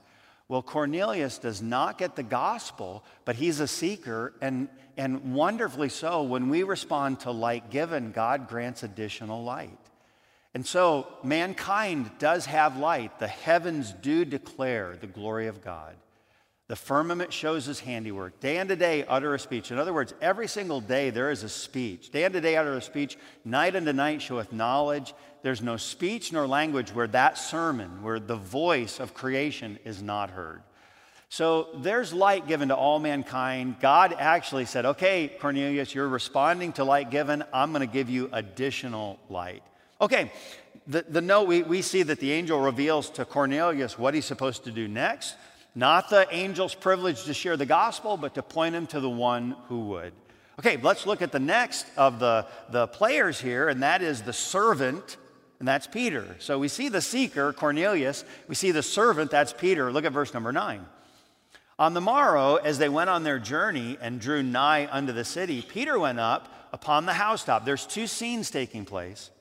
Well, 0.48 0.62
Cornelius 0.62 1.40
does 1.40 1.60
not 1.60 1.98
get 1.98 2.16
the 2.16 2.22
gospel, 2.22 3.04
but 3.26 3.36
he's 3.36 3.60
a 3.60 3.68
seeker, 3.68 4.34
and, 4.42 4.68
and 4.96 5.34
wonderfully 5.34 5.90
so, 5.90 6.22
when 6.22 6.50
we 6.50 6.62
respond 6.62 7.22
to 7.22 7.32
light 7.32 7.72
given, 7.72 8.12
God 8.12 8.48
grants 8.48 8.84
additional 8.84 9.44
light. 9.44 9.89
And 10.54 10.66
so, 10.66 11.08
mankind 11.24 12.10
does 12.18 12.46
have 12.48 12.78
light. 12.78 13.20
The 13.20 13.28
heavens 13.28 13.94
do 13.94 14.26
declare 14.26 14.98
the 15.00 15.08
glory 15.08 15.48
of 15.48 15.64
God. 15.64 15.96
The 16.70 16.76
firmament 16.76 17.34
shows 17.34 17.66
his 17.66 17.80
handiwork. 17.80 18.40
Day 18.40 18.60
unto 18.60 18.76
day 18.76 19.04
utter 19.06 19.34
a 19.34 19.40
speech. 19.40 19.72
In 19.72 19.80
other 19.80 19.94
words, 19.94 20.14
every 20.22 20.48
single 20.48 20.82
day 20.82 21.10
there 21.10 21.32
is 21.32 21.44
a 21.44 21.50
speech. 21.50 22.12
Day 22.12 22.26
unto 22.26 22.40
day 22.40 22.58
utter 22.58 22.76
a 22.76 22.82
speech. 22.82 23.18
Night 23.44 23.76
unto 23.76 23.92
night 23.92 24.22
showeth 24.22 24.54
knowledge. 24.54 25.16
There's 25.42 25.64
no 25.64 25.78
speech 25.78 26.32
nor 26.32 26.46
language 26.46 26.94
where 26.94 27.08
that 27.08 27.40
sermon, 27.40 28.04
where 28.04 28.20
the 28.20 28.36
voice 28.36 29.00
of 29.00 29.16
creation 29.16 29.80
is 29.84 30.04
not 30.04 30.30
heard. 30.30 30.62
So 31.30 31.70
there's 31.78 32.14
light 32.14 32.48
given 32.48 32.70
to 32.70 32.76
all 32.76 33.00
mankind. 33.00 33.78
God 33.80 34.16
actually 34.18 34.66
said, 34.66 34.86
okay, 34.86 35.28
Cornelius, 35.40 35.96
you're 35.96 36.08
responding 36.08 36.74
to 36.74 36.84
light 36.84 37.10
given. 37.10 37.44
I'm 37.52 37.72
going 37.72 37.88
to 37.88 37.92
give 37.92 38.12
you 38.12 38.30
additional 38.32 39.20
light. 39.30 39.64
Okay, 40.02 40.32
the, 40.88 41.06
the 41.08 41.22
note, 41.22 41.48
we, 41.48 41.64
we 41.64 41.82
see 41.82 42.04
that 42.04 42.20
the 42.20 42.32
angel 42.32 42.60
reveals 42.60 43.10
to 43.12 43.26
Cornelius 43.26 43.98
what 43.98 44.14
he's 44.14 44.26
supposed 44.26 44.64
to 44.64 44.72
do 44.72 44.88
next. 44.88 45.36
Not 45.76 46.10
the 46.10 46.30
angel's 46.32 46.74
privilege 46.74 47.26
to 47.26 47.34
share 47.34 47.58
the 47.58 47.66
gospel, 47.66 48.18
but 48.18 48.36
to 48.36 48.42
point 48.42 48.76
him 48.76 48.88
to 48.88 49.00
the 49.00 49.10
one 49.10 49.56
who 49.68 49.82
would. 49.88 50.14
Okay, 50.58 50.78
let's 50.78 51.06
look 51.06 51.22
at 51.22 51.32
the 51.32 51.40
next 51.40 51.86
of 51.96 52.20
the, 52.20 52.48
the 52.70 52.88
players 52.88 53.40
here, 53.40 53.70
and 53.70 53.84
that 53.84 54.02
is 54.02 54.22
the 54.24 54.34
servant 54.34 55.18
and 55.60 55.68
that's 55.68 55.88
Peter. 55.88 56.36
So 56.40 56.58
we 56.58 56.70
see 56.70 56.90
the 56.90 57.02
seeker, 57.02 57.52
Cornelius. 57.54 58.24
We 58.48 58.56
see 58.56 58.72
the 58.72 58.84
servant, 58.84 59.30
that's 59.30 59.54
Peter. 59.54 59.92
Look 59.92 60.06
at 60.06 60.14
verse 60.14 60.34
number 60.34 60.52
nine. 60.52 60.86
On 61.78 61.94
the 61.94 62.02
morrow, 62.02 62.56
as 62.56 62.78
they 62.78 62.90
went 62.90 63.10
on 63.10 63.24
their 63.24 63.40
journey 63.40 63.98
and 64.02 64.20
drew 64.20 64.42
nigh 64.42 64.88
unto 64.92 65.14
the 65.14 65.26
city, 65.26 65.62
Peter 65.62 66.00
went 66.00 66.20
up 66.20 66.70
upon 66.72 67.06
the 67.06 67.14
housetop. 67.14 67.66
There's 67.66 67.86
two 67.86 68.08
scenes 68.08 68.50
taking 68.50 68.86
place. 68.86 69.32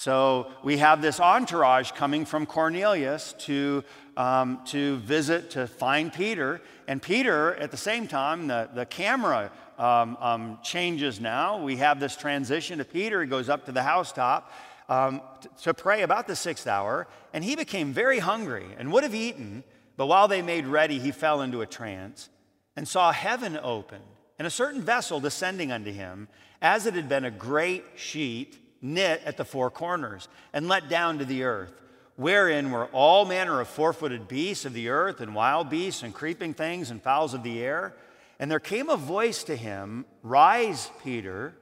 So 0.00 0.46
we 0.62 0.78
have 0.78 1.02
this 1.02 1.20
entourage 1.20 1.90
coming 1.90 2.24
from 2.24 2.46
Cornelius 2.46 3.34
to, 3.40 3.84
um, 4.16 4.60
to 4.68 4.96
visit, 4.96 5.50
to 5.50 5.66
find 5.66 6.10
Peter. 6.10 6.62
And 6.88 7.02
Peter, 7.02 7.54
at 7.56 7.70
the 7.70 7.76
same 7.76 8.08
time, 8.08 8.46
the, 8.46 8.70
the 8.74 8.86
camera 8.86 9.52
um, 9.78 10.16
um, 10.18 10.58
changes 10.62 11.20
now. 11.20 11.62
We 11.62 11.76
have 11.76 12.00
this 12.00 12.16
transition 12.16 12.78
to 12.78 12.84
Peter. 12.86 13.20
He 13.20 13.28
goes 13.28 13.50
up 13.50 13.66
to 13.66 13.72
the 13.72 13.82
housetop 13.82 14.50
um, 14.88 15.20
to 15.64 15.74
pray 15.74 16.00
about 16.00 16.26
the 16.26 16.34
sixth 16.34 16.66
hour, 16.66 17.06
and 17.34 17.44
he 17.44 17.54
became 17.54 17.92
very 17.92 18.20
hungry 18.20 18.68
and 18.78 18.90
would 18.92 19.02
have 19.02 19.14
eaten, 19.14 19.64
but 19.98 20.06
while 20.06 20.28
they 20.28 20.40
made 20.40 20.66
ready, 20.66 20.98
he 20.98 21.10
fell 21.10 21.42
into 21.42 21.60
a 21.60 21.66
trance 21.66 22.30
and 22.74 22.88
saw 22.88 23.12
heaven 23.12 23.60
opened 23.62 24.02
and 24.38 24.46
a 24.46 24.50
certain 24.50 24.80
vessel 24.80 25.20
descending 25.20 25.70
unto 25.70 25.92
him, 25.92 26.26
as 26.62 26.86
it 26.86 26.94
had 26.94 27.06
been 27.10 27.26
a 27.26 27.30
great 27.30 27.84
sheet 27.96 28.56
knit 28.82 29.22
at 29.24 29.36
the 29.36 29.44
four 29.44 29.70
corners 29.70 30.28
and 30.52 30.68
let 30.68 30.88
down 30.88 31.18
to 31.18 31.24
the 31.24 31.44
earth, 31.44 31.72
wherein 32.16 32.70
were 32.70 32.86
all 32.86 33.24
manner 33.24 33.60
of 33.60 33.68
four 33.68 33.92
footed 33.92 34.28
beasts 34.28 34.64
of 34.64 34.72
the 34.72 34.88
earth, 34.88 35.20
and 35.20 35.34
wild 35.34 35.70
beasts, 35.70 36.02
and 36.02 36.14
creeping 36.14 36.54
things, 36.54 36.90
and 36.90 37.02
fowls 37.02 37.34
of 37.34 37.42
the 37.42 37.62
air. 37.62 37.94
And 38.38 38.50
there 38.50 38.60
came 38.60 38.88
a 38.88 38.96
voice 38.96 39.44
to 39.44 39.56
him 39.56 40.04
Rise, 40.22 40.90
Peter, 41.04 41.54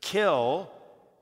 kill 0.00 0.70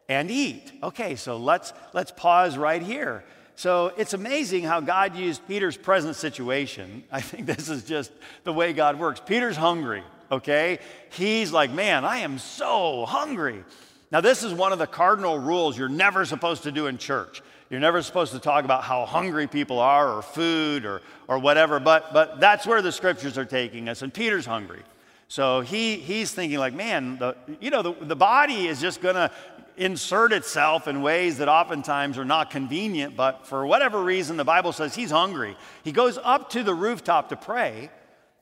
and 0.08 0.30
eat. 0.30 0.72
Okay, 0.82 1.16
so 1.16 1.36
let's, 1.36 1.72
let's 1.92 2.12
pause 2.12 2.58
right 2.58 2.82
here. 2.82 3.24
So 3.54 3.92
it's 3.96 4.14
amazing 4.14 4.64
how 4.64 4.80
God 4.80 5.14
used 5.14 5.46
Peter's 5.46 5.76
present 5.76 6.16
situation. 6.16 7.04
I 7.12 7.20
think 7.20 7.46
this 7.46 7.68
is 7.68 7.84
just 7.84 8.12
the 8.44 8.52
way 8.52 8.72
God 8.72 8.98
works. 8.98 9.20
Peter's 9.24 9.56
hungry, 9.56 10.02
okay? 10.30 10.78
He's 11.10 11.52
like, 11.52 11.70
man, 11.70 12.04
I 12.04 12.18
am 12.18 12.38
so 12.38 13.06
hungry. 13.06 13.64
Now, 14.12 14.20
this 14.20 14.42
is 14.42 14.52
one 14.52 14.74
of 14.74 14.78
the 14.78 14.86
cardinal 14.86 15.38
rules 15.38 15.76
you're 15.78 15.88
never 15.88 16.26
supposed 16.26 16.64
to 16.64 16.70
do 16.70 16.86
in 16.86 16.98
church. 16.98 17.40
You're 17.70 17.80
never 17.80 18.02
supposed 18.02 18.32
to 18.32 18.38
talk 18.38 18.66
about 18.66 18.84
how 18.84 19.06
hungry 19.06 19.46
people 19.46 19.78
are 19.78 20.18
or 20.18 20.20
food 20.20 20.84
or, 20.84 21.00
or 21.26 21.38
whatever, 21.38 21.80
but, 21.80 22.12
but 22.12 22.38
that's 22.38 22.66
where 22.66 22.82
the 22.82 22.92
scriptures 22.92 23.38
are 23.38 23.46
taking 23.46 23.88
us. 23.88 24.02
And 24.02 24.12
Peter's 24.12 24.44
hungry. 24.44 24.82
So 25.28 25.62
he, 25.62 25.96
he's 25.96 26.30
thinking 26.30 26.58
like, 26.58 26.74
man, 26.74 27.16
the, 27.16 27.34
you 27.58 27.70
know, 27.70 27.80
the, 27.80 27.94
the 28.02 28.14
body 28.14 28.66
is 28.66 28.82
just 28.82 29.00
going 29.00 29.14
to 29.14 29.30
insert 29.78 30.34
itself 30.34 30.86
in 30.86 31.00
ways 31.00 31.38
that 31.38 31.48
oftentimes 31.48 32.18
are 32.18 32.24
not 32.26 32.50
convenient, 32.50 33.16
but 33.16 33.46
for 33.46 33.66
whatever 33.66 34.04
reason, 34.04 34.36
the 34.36 34.44
Bible 34.44 34.72
says 34.72 34.94
he's 34.94 35.10
hungry. 35.10 35.56
He 35.84 35.92
goes 35.92 36.18
up 36.22 36.50
to 36.50 36.62
the 36.62 36.74
rooftop 36.74 37.30
to 37.30 37.36
pray. 37.36 37.88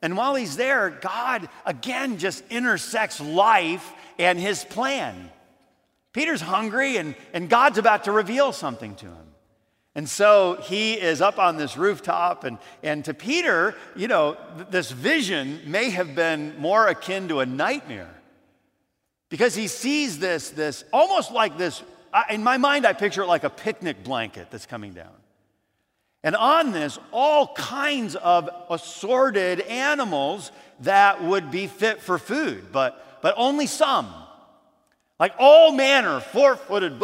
And 0.02 0.16
while 0.16 0.34
he's 0.34 0.56
there, 0.56 0.90
God 0.90 1.48
again 1.64 2.18
just 2.18 2.42
intersects 2.50 3.20
life 3.20 3.92
and 4.18 4.36
his 4.36 4.64
plan. 4.64 5.30
Peter's 6.12 6.40
hungry, 6.40 6.96
and, 6.96 7.14
and 7.32 7.48
God's 7.48 7.78
about 7.78 8.04
to 8.04 8.12
reveal 8.12 8.52
something 8.52 8.94
to 8.96 9.06
him. 9.06 9.30
And 9.94 10.08
so 10.08 10.56
he 10.62 10.94
is 10.94 11.20
up 11.20 11.38
on 11.38 11.56
this 11.56 11.76
rooftop, 11.76 12.44
and, 12.44 12.58
and 12.82 13.04
to 13.06 13.14
Peter, 13.14 13.74
you 13.96 14.08
know, 14.08 14.36
th- 14.56 14.68
this 14.70 14.90
vision 14.90 15.60
may 15.66 15.90
have 15.90 16.14
been 16.14 16.56
more 16.58 16.86
akin 16.86 17.28
to 17.28 17.40
a 17.40 17.46
nightmare 17.46 18.14
because 19.28 19.54
he 19.54 19.66
sees 19.66 20.18
this, 20.18 20.50
this 20.50 20.84
almost 20.92 21.32
like 21.32 21.58
this. 21.58 21.82
In 22.28 22.42
my 22.44 22.56
mind, 22.56 22.86
I 22.86 22.92
picture 22.92 23.22
it 23.22 23.26
like 23.26 23.44
a 23.44 23.50
picnic 23.50 24.04
blanket 24.04 24.48
that's 24.50 24.66
coming 24.66 24.92
down. 24.92 25.12
And 26.22 26.36
on 26.36 26.72
this, 26.72 26.98
all 27.12 27.54
kinds 27.54 28.14
of 28.14 28.48
assorted 28.68 29.60
animals 29.60 30.52
that 30.80 31.22
would 31.22 31.50
be 31.50 31.66
fit 31.66 32.00
for 32.00 32.18
food, 32.18 32.72
but, 32.72 33.20
but 33.22 33.34
only 33.36 33.66
some. 33.66 34.12
Like 35.20 35.34
all 35.38 35.70
manner, 35.70 36.18
four 36.18 36.56
footed 36.56 37.00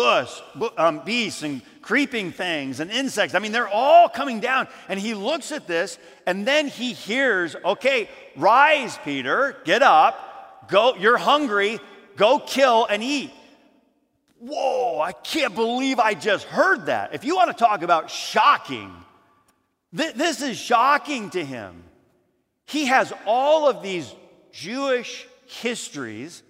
um, 0.76 1.02
beasts 1.04 1.42
and 1.42 1.62
creeping 1.82 2.32
things 2.32 2.80
and 2.80 2.90
insects. 2.90 3.37
I 3.37 3.38
mean, 3.38 3.52
they're 3.52 3.68
all 3.68 4.08
coming 4.08 4.40
down. 4.40 4.66
And 4.88 4.99
he 4.99 5.14
looks 5.14 5.52
at 5.52 5.68
this 5.68 5.99
and 6.26 6.44
then 6.44 6.66
he 6.66 6.94
hears, 6.94 7.54
okay, 7.64 8.08
rise, 8.35 8.99
Peter, 9.04 9.58
get 9.64 9.82
up, 9.82 10.68
go, 10.68 10.96
you're 10.96 11.18
hungry, 11.18 11.78
Go 12.16 12.38
kill 12.38 12.87
and 12.87 13.02
eat. 13.02 13.30
Whoa, 14.38 15.00
I 15.00 15.12
can't 15.12 15.54
believe 15.54 15.99
I 15.99 16.14
just 16.14 16.44
heard 16.44 16.87
that. 16.87 17.14
If 17.14 17.25
you 17.25 17.37
want 17.37 17.49
to 17.49 17.64
talk 17.64 17.82
about 17.82 18.11
shocking, 18.11 18.92
th- 19.96 20.14
this 20.14 20.42
is 20.42 20.56
shocking 20.58 21.30
to 21.30 21.44
him. 21.44 21.85
He 22.66 22.87
has 22.87 23.12
all 23.26 23.68
of 23.68 23.82
these 23.82 24.12
Jewish 24.52 25.26
histories. 25.46 26.42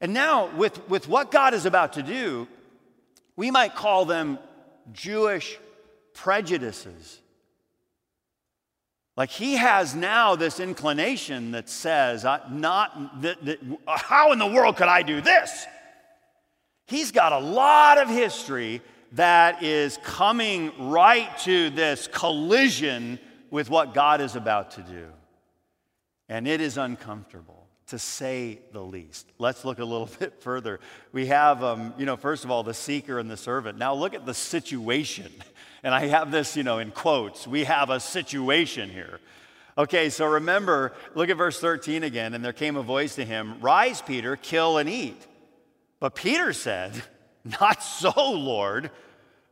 And 0.00 0.12
now, 0.12 0.54
with, 0.56 0.88
with 0.88 1.08
what 1.08 1.30
God 1.30 1.54
is 1.54 1.66
about 1.66 1.94
to 1.94 2.02
do, 2.02 2.46
we 3.34 3.50
might 3.50 3.74
call 3.74 4.04
them 4.04 4.38
Jewish 4.92 5.58
prejudices. 6.12 7.20
Like 9.16 9.30
he 9.30 9.56
has 9.56 9.94
now 9.94 10.36
this 10.36 10.60
inclination 10.60 11.52
that 11.52 11.70
says, 11.70 12.24
not 12.24 13.22
that, 13.22 13.42
that, 13.46 13.58
how 13.86 14.32
in 14.32 14.38
the 14.38 14.46
world 14.46 14.76
could 14.76 14.88
I 14.88 15.02
do 15.02 15.22
this? 15.22 15.66
He's 16.86 17.12
got 17.12 17.32
a 17.32 17.38
lot 17.38 17.98
of 17.98 18.08
history 18.08 18.82
that 19.12 19.62
is 19.62 19.98
coming 20.02 20.90
right 20.90 21.36
to 21.38 21.70
this 21.70 22.08
collision 22.08 23.18
with 23.50 23.70
what 23.70 23.94
God 23.94 24.20
is 24.20 24.36
about 24.36 24.72
to 24.72 24.82
do. 24.82 25.06
And 26.28 26.46
it 26.46 26.60
is 26.60 26.76
uncomfortable, 26.76 27.55
to 27.88 27.98
say 27.98 28.58
the 28.72 28.80
least. 28.80 29.30
Let's 29.38 29.64
look 29.64 29.78
a 29.78 29.84
little 29.84 30.08
bit 30.18 30.42
further. 30.42 30.80
We 31.12 31.26
have, 31.26 31.62
um, 31.62 31.94
you 31.98 32.06
know, 32.06 32.16
first 32.16 32.44
of 32.44 32.50
all, 32.50 32.62
the 32.62 32.74
seeker 32.74 33.18
and 33.18 33.30
the 33.30 33.36
servant. 33.36 33.78
Now 33.78 33.94
look 33.94 34.14
at 34.14 34.26
the 34.26 34.34
situation. 34.34 35.32
And 35.82 35.94
I 35.94 36.06
have 36.06 36.32
this, 36.32 36.56
you 36.56 36.64
know, 36.64 36.78
in 36.78 36.90
quotes. 36.90 37.46
We 37.46 37.62
have 37.62 37.90
a 37.90 38.00
situation 38.00 38.90
here. 38.90 39.20
Okay, 39.78 40.10
so 40.10 40.26
remember, 40.26 40.94
look 41.14 41.28
at 41.28 41.36
verse 41.36 41.60
13 41.60 42.02
again. 42.02 42.34
And 42.34 42.44
there 42.44 42.54
came 42.54 42.74
a 42.74 42.82
voice 42.82 43.14
to 43.16 43.24
him 43.24 43.60
Rise, 43.60 44.02
Peter, 44.02 44.34
kill 44.34 44.78
and 44.78 44.88
eat. 44.88 45.24
But 46.00 46.16
Peter 46.16 46.52
said, 46.52 47.00
Not 47.60 47.84
so, 47.84 48.10
Lord, 48.32 48.90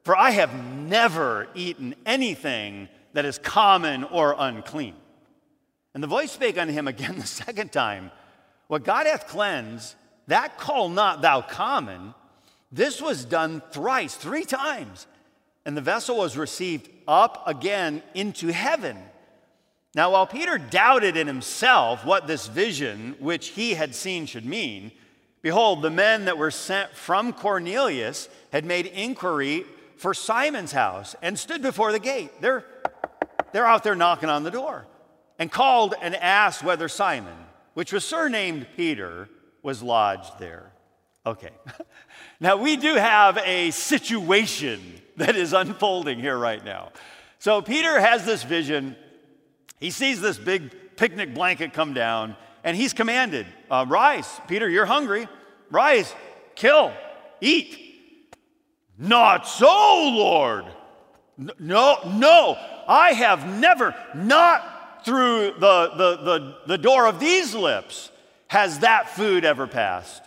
for 0.03 0.17
I 0.17 0.31
have 0.31 0.53
never 0.55 1.47
eaten 1.55 1.95
anything 2.05 2.89
that 3.13 3.25
is 3.25 3.39
common 3.39 4.03
or 4.03 4.35
unclean. 4.37 4.95
And 5.95 6.03
the 6.03 6.09
voice 6.09 6.33
spake 6.33 6.59
unto 6.59 6.73
him 6.73 6.89
again 6.89 7.17
the 7.21 7.27
second 7.27 7.71
time 7.71 8.11
What 8.75 8.83
God 8.83 9.07
hath 9.07 9.29
cleansed, 9.29 9.95
that 10.27 10.59
call 10.59 10.89
not 10.89 11.23
thou 11.23 11.43
common. 11.43 12.13
This 12.73 13.01
was 13.01 13.25
done 13.25 13.63
thrice, 13.71 14.17
three 14.17 14.45
times 14.45 15.07
and 15.65 15.77
the 15.77 15.81
vessel 15.81 16.17
was 16.17 16.37
received 16.37 16.91
up 17.07 17.45
again 17.47 18.03
into 18.15 18.49
heaven. 18.49 18.99
Now, 19.95 20.11
while 20.11 20.27
Peter 20.27 20.59
doubted 20.59 21.17
in 21.17 21.29
himself 21.29 22.05
what 22.05 22.27
this 22.27 22.49
vision 22.49 23.15
which 23.21 23.51
he 23.51 23.75
had 23.75 23.95
seen 23.95 24.27
should 24.27 24.45
mean, 24.45 24.91
behold, 25.41 25.81
the 25.81 25.89
men 25.89 26.25
that 26.25 26.37
were 26.37 26.51
sent 26.51 26.91
from 26.97 27.33
Cornelius 27.33 28.29
had 28.51 28.65
made 28.65 28.87
inquiry 28.87 29.67
for 29.99 30.15
Simon's 30.15 30.73
house 30.73 31.15
and 31.23 31.39
stood 31.39 31.63
before 31.63 31.93
the 31.93 32.01
gate. 32.01 32.41
They're, 32.41 32.65
they're 33.53 33.69
out 33.69 33.85
there 33.85 33.95
knocking 33.95 34.31
on 34.31 34.43
the 34.43 34.51
door 34.51 34.85
and 35.39 35.49
called 35.49 35.95
and 36.03 36.17
asked 36.17 36.65
whether 36.65 36.89
Simon, 36.89 37.37
which 37.75 37.93
was 37.93 38.05
surnamed 38.05 38.67
Peter, 38.77 39.29
was 39.63 39.83
lodged 39.83 40.39
there. 40.39 40.73
Okay. 41.27 41.51
now, 42.41 42.57
we 42.57 42.77
do 42.77 42.95
have 42.95 43.39
a 43.39 43.71
situation 43.71 44.81
that 45.17 45.37
is 45.37 45.53
unfolding 45.53 46.19
here 46.19 46.37
right 46.37 46.65
now. 46.65 46.91
So 47.39 47.61
Peter 47.61 48.01
has 48.01 48.25
this 48.25 48.43
vision. 48.43 48.97
He 49.81 49.91
sees 49.91 50.21
this 50.21 50.39
big 50.39 50.97
picnic 50.97 51.35
blanket 51.35 51.73
come 51.73 51.93
down, 51.93 52.37
and 52.63 52.77
he's 52.77 52.93
commanded 52.93 53.47
uh, 53.71 53.85
Rise, 53.89 54.29
Peter, 54.49 54.69
you're 54.69 54.87
hungry. 54.87 55.29
Rise, 55.71 56.15
kill, 56.55 56.93
eat. 57.41 57.81
Not 58.97 59.47
so, 59.47 59.67
Lord. 59.67 60.67
No, 61.37 61.99
no, 62.07 62.57
I 62.87 63.13
have 63.13 63.47
never, 63.47 63.95
not 64.15 64.74
through 65.05 65.53
the, 65.59 65.91
the, 65.97 66.17
the, 66.17 66.57
the 66.67 66.79
door 66.79 67.07
of 67.07 67.21
these 67.21 67.55
lips, 67.55 68.11
has 68.49 68.81
that 68.81 69.11
food 69.11 69.45
ever 69.45 69.67
passed. 69.67 70.23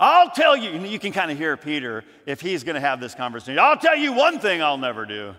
I'll 0.00 0.30
tell 0.30 0.56
you, 0.56 0.80
you 0.80 0.98
can 0.98 1.12
kind 1.12 1.30
of 1.30 1.38
hear 1.38 1.56
Peter 1.56 2.04
if 2.26 2.40
he's 2.40 2.64
going 2.64 2.74
to 2.74 2.80
have 2.80 3.00
this 3.00 3.14
conversation. 3.14 3.58
I'll 3.58 3.76
tell 3.76 3.96
you 3.96 4.12
one 4.12 4.40
thing 4.40 4.62
I'll 4.62 4.78
never 4.78 5.06
do. 5.06 5.34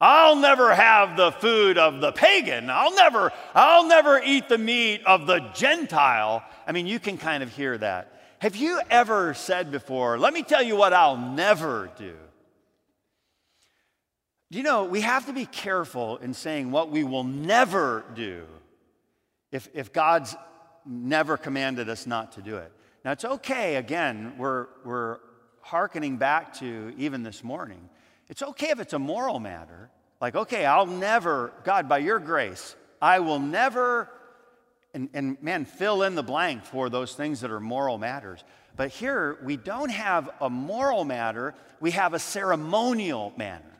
I'll 0.00 0.36
never 0.36 0.74
have 0.74 1.16
the 1.16 1.32
food 1.32 1.78
of 1.78 2.00
the 2.00 2.12
pagan. 2.12 2.68
I'll 2.68 2.94
never, 2.94 3.32
I'll 3.54 3.86
never 3.88 4.20
eat 4.22 4.48
the 4.48 4.58
meat 4.58 5.02
of 5.06 5.26
the 5.26 5.38
Gentile. 5.54 6.44
I 6.66 6.72
mean, 6.72 6.86
you 6.86 6.98
can 6.98 7.16
kind 7.16 7.42
of 7.42 7.50
hear 7.50 7.78
that. 7.78 8.12
Have 8.38 8.56
you 8.56 8.80
ever 8.90 9.34
said 9.34 9.70
before, 9.70 10.18
let 10.18 10.34
me 10.34 10.42
tell 10.42 10.62
you 10.62 10.76
what 10.76 10.92
I'll 10.92 11.16
never 11.16 11.90
do? 11.96 12.14
You 14.54 14.62
know, 14.62 14.84
we 14.84 15.00
have 15.00 15.26
to 15.26 15.32
be 15.32 15.46
careful 15.46 16.18
in 16.18 16.32
saying 16.32 16.70
what 16.70 16.88
we 16.88 17.02
will 17.02 17.24
never 17.24 18.04
do 18.14 18.46
if, 19.50 19.68
if 19.74 19.92
God's 19.92 20.36
never 20.86 21.36
commanded 21.36 21.88
us 21.88 22.06
not 22.06 22.30
to 22.32 22.40
do 22.40 22.58
it. 22.58 22.70
Now, 23.04 23.10
it's 23.10 23.24
okay, 23.24 23.74
again, 23.74 24.34
we're, 24.38 24.68
we're 24.84 25.18
hearkening 25.60 26.18
back 26.18 26.54
to 26.60 26.94
even 26.96 27.24
this 27.24 27.42
morning. 27.42 27.88
It's 28.28 28.44
okay 28.44 28.68
if 28.68 28.78
it's 28.78 28.92
a 28.92 28.98
moral 28.98 29.40
matter. 29.40 29.90
Like, 30.20 30.36
okay, 30.36 30.64
I'll 30.64 30.86
never, 30.86 31.52
God, 31.64 31.88
by 31.88 31.98
your 31.98 32.20
grace, 32.20 32.76
I 33.02 33.18
will 33.18 33.40
never, 33.40 34.08
and, 34.94 35.08
and 35.14 35.42
man, 35.42 35.64
fill 35.64 36.04
in 36.04 36.14
the 36.14 36.22
blank 36.22 36.64
for 36.64 36.88
those 36.88 37.14
things 37.14 37.40
that 37.40 37.50
are 37.50 37.58
moral 37.58 37.98
matters. 37.98 38.44
But 38.76 38.90
here, 38.90 39.36
we 39.42 39.56
don't 39.56 39.90
have 39.90 40.30
a 40.40 40.48
moral 40.48 41.04
matter, 41.04 41.56
we 41.80 41.90
have 41.90 42.14
a 42.14 42.20
ceremonial 42.20 43.32
matter. 43.36 43.73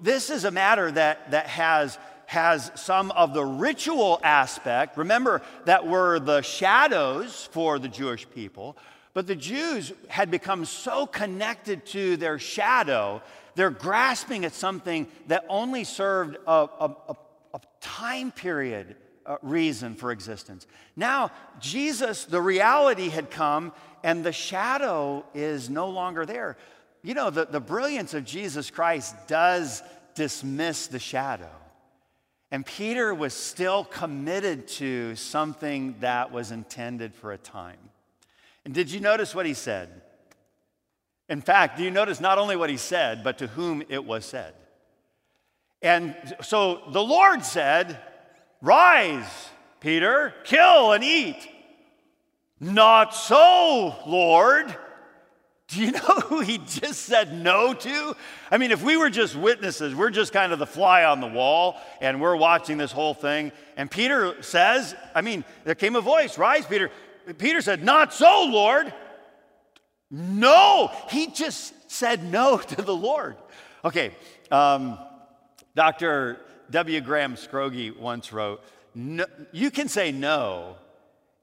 This 0.00 0.30
is 0.30 0.44
a 0.44 0.50
matter 0.50 0.90
that, 0.90 1.30
that 1.32 1.46
has 1.46 1.98
has 2.26 2.72
some 2.76 3.10
of 3.10 3.34
the 3.34 3.44
ritual 3.44 4.18
aspect. 4.22 4.96
Remember, 4.96 5.42
that 5.66 5.86
were 5.86 6.18
the 6.18 6.40
shadows 6.40 7.48
for 7.52 7.78
the 7.78 7.88
Jewish 7.88 8.28
people, 8.30 8.76
but 9.12 9.26
the 9.26 9.36
Jews 9.36 9.92
had 10.08 10.30
become 10.30 10.64
so 10.64 11.06
connected 11.06 11.84
to 11.86 12.16
their 12.16 12.38
shadow, 12.38 13.20
they're 13.54 13.70
grasping 13.70 14.46
at 14.46 14.54
something 14.54 15.06
that 15.26 15.44
only 15.48 15.84
served 15.84 16.38
a, 16.46 16.50
a, 16.50 16.96
a, 17.08 17.16
a 17.54 17.60
time 17.80 18.32
period 18.32 18.96
uh, 19.26 19.36
reason 19.42 19.94
for 19.94 20.10
existence. 20.10 20.66
Now, 20.96 21.30
Jesus, 21.60 22.24
the 22.24 22.40
reality 22.40 23.10
had 23.10 23.30
come, 23.30 23.72
and 24.02 24.24
the 24.24 24.32
shadow 24.32 25.24
is 25.34 25.68
no 25.68 25.90
longer 25.90 26.24
there. 26.24 26.56
You 27.02 27.14
know, 27.14 27.30
the, 27.30 27.46
the 27.46 27.60
brilliance 27.60 28.14
of 28.14 28.24
Jesus 28.24 28.70
Christ 28.70 29.14
does 29.26 29.82
dismiss 30.14 30.86
the 30.86 30.98
shadow. 30.98 31.50
And 32.50 32.64
Peter 32.64 33.14
was 33.14 33.32
still 33.32 33.84
committed 33.84 34.68
to 34.68 35.16
something 35.16 35.96
that 36.00 36.30
was 36.30 36.50
intended 36.50 37.14
for 37.14 37.32
a 37.32 37.38
time. 37.38 37.78
And 38.64 38.74
did 38.74 38.90
you 38.90 39.00
notice 39.00 39.34
what 39.34 39.46
he 39.46 39.54
said? 39.54 40.02
In 41.28 41.40
fact, 41.40 41.78
do 41.78 41.82
you 41.82 41.90
notice 41.90 42.20
not 42.20 42.38
only 42.38 42.56
what 42.56 42.70
he 42.70 42.76
said, 42.76 43.24
but 43.24 43.38
to 43.38 43.46
whom 43.46 43.82
it 43.88 44.04
was 44.04 44.24
said? 44.26 44.54
And 45.80 46.14
so 46.42 46.82
the 46.92 47.02
Lord 47.02 47.44
said, 47.44 47.98
Rise, 48.60 49.48
Peter, 49.80 50.34
kill 50.44 50.92
and 50.92 51.02
eat. 51.02 51.48
Not 52.60 53.14
so, 53.14 53.96
Lord. 54.06 54.76
Do 55.72 55.80
you 55.80 55.92
know 55.92 56.00
who 56.00 56.40
he 56.40 56.58
just 56.58 57.02
said 57.02 57.32
no 57.32 57.72
to? 57.72 58.16
I 58.50 58.58
mean, 58.58 58.70
if 58.70 58.82
we 58.82 58.96
were 58.96 59.10
just 59.10 59.34
witnesses, 59.34 59.94
we're 59.94 60.10
just 60.10 60.32
kind 60.32 60.52
of 60.52 60.58
the 60.58 60.66
fly 60.66 61.04
on 61.04 61.20
the 61.20 61.26
wall 61.26 61.76
and 62.00 62.20
we're 62.20 62.36
watching 62.36 62.76
this 62.76 62.92
whole 62.92 63.14
thing. 63.14 63.52
And 63.76 63.90
Peter 63.90 64.42
says, 64.42 64.94
I 65.14 65.22
mean, 65.22 65.44
there 65.64 65.74
came 65.74 65.96
a 65.96 66.00
voice, 66.00 66.36
Rise, 66.36 66.66
Peter. 66.66 66.90
Peter 67.38 67.60
said, 67.60 67.82
Not 67.82 68.12
so, 68.12 68.48
Lord. 68.50 68.92
No, 70.10 70.90
he 71.08 71.28
just 71.28 71.90
said 71.90 72.22
no 72.22 72.58
to 72.58 72.82
the 72.82 72.94
Lord. 72.94 73.36
Okay, 73.84 74.14
um, 74.50 74.98
Dr. 75.74 76.38
W. 76.70 77.00
Graham 77.00 77.34
Scroggie 77.34 77.96
once 77.96 78.32
wrote, 78.32 78.62
no, 78.94 79.24
You 79.52 79.70
can 79.70 79.88
say 79.88 80.12
no, 80.12 80.76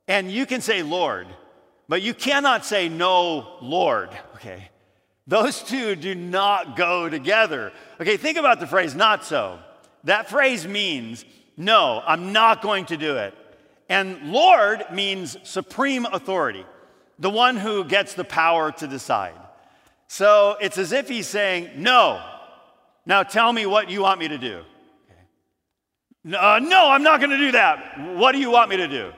and 0.08 0.32
you 0.32 0.46
can 0.46 0.62
say 0.62 0.84
Lord 0.84 1.28
but 1.90 2.04
you 2.04 2.14
cannot 2.14 2.64
say, 2.64 2.88
No, 2.88 3.58
Lord. 3.62 4.12
Okay. 4.36 4.70
Those 5.28 5.62
two 5.62 5.96
do 5.96 6.16
not 6.16 6.78
go 6.78 7.10
together. 7.10 7.74
Okay, 8.00 8.16
think 8.16 8.38
about 8.38 8.60
the 8.60 8.68
phrase, 8.68 8.96
not 8.96 9.26
so. 9.26 9.60
That 10.06 10.30
phrase 10.30 10.66
means, 10.66 11.26
No, 11.58 12.02
I'm 12.06 12.32
not 12.32 12.62
going 12.62 12.86
to 12.86 12.98
do 12.98 13.18
it. 13.18 13.34
And 13.90 14.32
Lord 14.32 14.86
means 14.94 15.36
supreme 15.44 16.06
authority, 16.06 16.64
the 17.18 17.30
one 17.32 17.58
who 17.58 17.84
gets 17.84 18.14
the 18.14 18.24
power 18.24 18.72
to 18.74 18.88
decide. 18.88 19.34
So 20.08 20.58
it's 20.62 20.78
as 20.78 20.92
if 20.92 21.10
he's 21.10 21.28
saying, 21.28 21.72
No, 21.76 22.24
now 23.06 23.24
tell 23.24 23.52
me 23.52 23.66
what 23.66 23.90
you 23.90 24.02
want 24.02 24.20
me 24.20 24.28
to 24.28 24.38
do. 24.38 24.62
Uh, 26.38 26.60
no, 26.62 26.92
I'm 26.92 27.02
not 27.02 27.20
going 27.20 27.32
to 27.32 27.38
do 27.38 27.54
that. 27.54 28.16
What 28.16 28.34
do 28.34 28.38
you 28.38 28.52
want 28.52 28.70
me 28.70 28.78
to 28.78 28.88
do? 28.88 29.12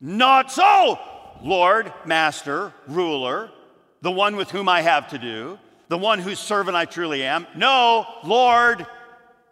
Not 0.00 0.52
so. 0.52 0.98
Lord, 1.42 1.92
Master, 2.04 2.72
Ruler, 2.86 3.50
the 4.02 4.10
one 4.10 4.36
with 4.36 4.50
whom 4.50 4.68
I 4.68 4.82
have 4.82 5.08
to 5.08 5.18
do, 5.18 5.58
the 5.88 5.98
one 5.98 6.18
whose 6.18 6.38
servant 6.38 6.76
I 6.76 6.84
truly 6.84 7.22
am. 7.22 7.46
No, 7.56 8.06
Lord. 8.24 8.86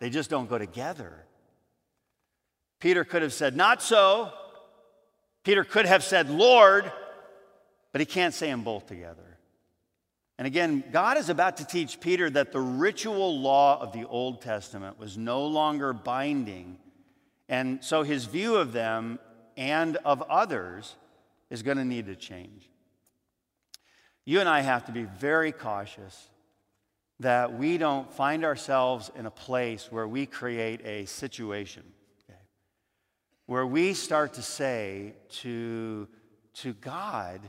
They 0.00 0.10
just 0.10 0.30
don't 0.30 0.48
go 0.48 0.58
together. 0.58 1.12
Peter 2.80 3.04
could 3.04 3.22
have 3.22 3.32
said, 3.32 3.56
Not 3.56 3.82
so. 3.82 4.32
Peter 5.44 5.64
could 5.64 5.86
have 5.86 6.04
said, 6.04 6.30
Lord, 6.30 6.90
but 7.92 8.00
he 8.00 8.06
can't 8.06 8.34
say 8.34 8.48
them 8.48 8.62
both 8.62 8.86
together. 8.86 9.38
And 10.36 10.46
again, 10.46 10.84
God 10.92 11.16
is 11.16 11.30
about 11.30 11.56
to 11.56 11.64
teach 11.64 12.00
Peter 12.00 12.30
that 12.30 12.52
the 12.52 12.60
ritual 12.60 13.40
law 13.40 13.80
of 13.80 13.92
the 13.92 14.06
Old 14.06 14.40
Testament 14.40 14.98
was 14.98 15.18
no 15.18 15.44
longer 15.46 15.92
binding. 15.92 16.78
And 17.48 17.82
so 17.82 18.04
his 18.04 18.26
view 18.26 18.56
of 18.56 18.72
them 18.72 19.18
and 19.56 19.96
of 20.04 20.22
others 20.22 20.94
is 21.50 21.62
going 21.62 21.78
to 21.78 21.84
need 21.84 22.06
to 22.06 22.16
change. 22.16 22.68
You 24.24 24.40
and 24.40 24.48
I 24.48 24.60
have 24.60 24.84
to 24.86 24.92
be 24.92 25.04
very 25.04 25.52
cautious 25.52 26.28
that 27.20 27.58
we 27.58 27.78
don't 27.78 28.12
find 28.12 28.44
ourselves 28.44 29.10
in 29.16 29.26
a 29.26 29.30
place 29.30 29.90
where 29.90 30.06
we 30.06 30.26
create 30.26 30.84
a 30.84 31.06
situation. 31.06 31.82
Okay? 32.28 32.38
where 33.48 33.66
we 33.66 33.94
start 33.94 34.34
to 34.34 34.42
say 34.42 35.14
to, 35.30 36.06
to 36.52 36.74
God, 36.74 37.40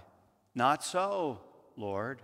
Not 0.55 0.83
so, 0.83 1.41
Lord. 1.75 2.21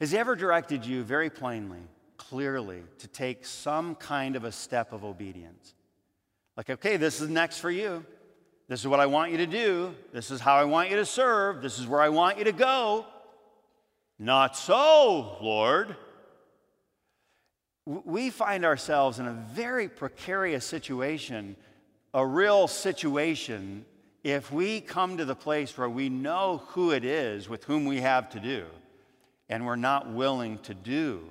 Has 0.00 0.10
He 0.10 0.18
ever 0.18 0.34
directed 0.34 0.84
you 0.84 1.04
very 1.04 1.30
plainly, 1.30 1.86
clearly, 2.16 2.82
to 2.98 3.06
take 3.06 3.46
some 3.46 3.94
kind 3.94 4.34
of 4.34 4.42
a 4.42 4.50
step 4.50 4.92
of 4.92 5.04
obedience? 5.04 5.74
Like, 6.56 6.68
okay, 6.68 6.96
this 6.96 7.20
is 7.20 7.28
next 7.28 7.58
for 7.58 7.70
you. 7.70 8.04
This 8.72 8.80
is 8.80 8.88
what 8.88 9.00
I 9.00 9.04
want 9.04 9.32
you 9.32 9.36
to 9.36 9.46
do. 9.46 9.94
This 10.14 10.30
is 10.30 10.40
how 10.40 10.56
I 10.56 10.64
want 10.64 10.88
you 10.88 10.96
to 10.96 11.04
serve. 11.04 11.60
This 11.60 11.78
is 11.78 11.86
where 11.86 12.00
I 12.00 12.08
want 12.08 12.38
you 12.38 12.44
to 12.44 12.52
go. 12.52 13.04
Not 14.18 14.56
so, 14.56 15.36
Lord. 15.42 15.94
We 17.84 18.30
find 18.30 18.64
ourselves 18.64 19.18
in 19.18 19.26
a 19.26 19.46
very 19.52 19.90
precarious 19.90 20.64
situation, 20.64 21.54
a 22.14 22.26
real 22.26 22.66
situation, 22.66 23.84
if 24.24 24.50
we 24.50 24.80
come 24.80 25.18
to 25.18 25.26
the 25.26 25.34
place 25.34 25.76
where 25.76 25.90
we 25.90 26.08
know 26.08 26.62
who 26.68 26.92
it 26.92 27.04
is 27.04 27.50
with 27.50 27.64
whom 27.64 27.84
we 27.84 28.00
have 28.00 28.30
to 28.30 28.40
do, 28.40 28.64
and 29.50 29.66
we're 29.66 29.76
not 29.76 30.10
willing 30.10 30.56
to 30.60 30.72
do 30.72 31.28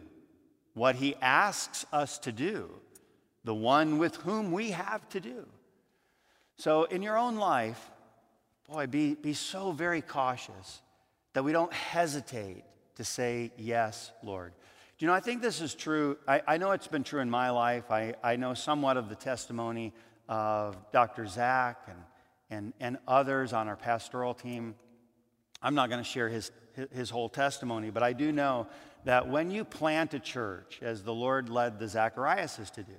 what 0.75 0.93
He 0.93 1.15
asks 1.23 1.87
us 1.91 2.19
to 2.19 2.31
do, 2.31 2.69
the 3.43 3.55
one 3.55 3.97
with 3.97 4.17
whom 4.17 4.51
we 4.51 4.69
have 4.69 5.09
to 5.09 5.19
do. 5.19 5.47
So, 6.61 6.83
in 6.83 7.01
your 7.01 7.17
own 7.17 7.37
life, 7.37 7.89
boy, 8.69 8.85
be, 8.85 9.15
be 9.15 9.33
so 9.33 9.71
very 9.71 10.03
cautious 10.03 10.83
that 11.33 11.43
we 11.43 11.53
don't 11.53 11.73
hesitate 11.73 12.63
to 12.97 13.03
say, 13.03 13.51
Yes, 13.57 14.11
Lord. 14.21 14.53
Do 14.99 15.03
you 15.03 15.07
know, 15.07 15.15
I 15.15 15.21
think 15.21 15.41
this 15.41 15.59
is 15.59 15.73
true. 15.73 16.19
I, 16.27 16.43
I 16.47 16.57
know 16.57 16.69
it's 16.73 16.87
been 16.87 17.03
true 17.03 17.19
in 17.19 17.31
my 17.31 17.49
life. 17.49 17.89
I, 17.89 18.13
I 18.23 18.35
know 18.35 18.53
somewhat 18.53 18.97
of 18.97 19.09
the 19.09 19.15
testimony 19.15 19.91
of 20.29 20.77
Dr. 20.91 21.25
Zach 21.25 21.87
and, 21.87 21.97
and, 22.51 22.73
and 22.79 22.97
others 23.07 23.53
on 23.53 23.67
our 23.67 23.75
pastoral 23.75 24.35
team. 24.35 24.75
I'm 25.63 25.73
not 25.73 25.89
going 25.89 26.03
to 26.03 26.07
share 26.07 26.29
his, 26.29 26.51
his 26.91 27.09
whole 27.09 27.29
testimony, 27.29 27.89
but 27.89 28.03
I 28.03 28.13
do 28.13 28.31
know 28.31 28.67
that 29.05 29.27
when 29.27 29.49
you 29.49 29.65
plant 29.65 30.13
a 30.13 30.19
church, 30.19 30.77
as 30.83 31.01
the 31.01 31.11
Lord 31.11 31.49
led 31.49 31.79
the 31.79 31.87
Zachariases 31.87 32.69
to 32.69 32.83
do, 32.83 32.93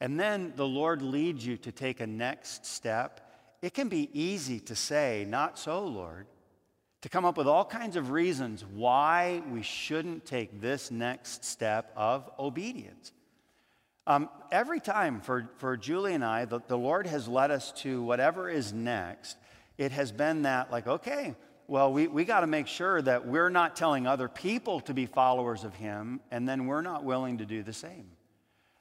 and 0.00 0.18
then 0.18 0.52
the 0.56 0.66
Lord 0.66 1.02
leads 1.02 1.46
you 1.46 1.56
to 1.58 1.72
take 1.72 2.00
a 2.00 2.06
next 2.06 2.66
step, 2.66 3.20
it 3.62 3.74
can 3.74 3.88
be 3.88 4.10
easy 4.12 4.60
to 4.60 4.74
say, 4.74 5.26
Not 5.28 5.58
so, 5.58 5.84
Lord 5.84 6.26
to 7.06 7.10
come 7.10 7.24
up 7.24 7.36
with 7.36 7.46
all 7.46 7.64
kinds 7.64 7.94
of 7.94 8.10
reasons 8.10 8.64
why 8.64 9.40
we 9.52 9.62
shouldn't 9.62 10.26
take 10.26 10.60
this 10.60 10.90
next 10.90 11.44
step 11.44 11.92
of 11.94 12.28
obedience. 12.36 13.12
Um, 14.08 14.28
every 14.50 14.80
time 14.80 15.20
for, 15.20 15.48
for 15.58 15.76
Julie 15.76 16.14
and 16.14 16.24
I, 16.24 16.46
the, 16.46 16.58
the 16.66 16.76
Lord 16.76 17.06
has 17.06 17.28
led 17.28 17.52
us 17.52 17.70
to 17.82 18.02
whatever 18.02 18.50
is 18.50 18.72
next. 18.72 19.36
It 19.78 19.92
has 19.92 20.10
been 20.10 20.42
that, 20.42 20.72
like, 20.72 20.88
okay, 20.88 21.36
well, 21.68 21.92
we, 21.92 22.08
we 22.08 22.24
got 22.24 22.40
to 22.40 22.48
make 22.48 22.66
sure 22.66 23.00
that 23.02 23.24
we're 23.24 23.50
not 23.50 23.76
telling 23.76 24.08
other 24.08 24.28
people 24.28 24.80
to 24.80 24.92
be 24.92 25.06
followers 25.06 25.62
of 25.62 25.74
Him, 25.74 26.18
and 26.32 26.48
then 26.48 26.66
we're 26.66 26.82
not 26.82 27.04
willing 27.04 27.38
to 27.38 27.46
do 27.46 27.62
the 27.62 27.72
same. 27.72 28.06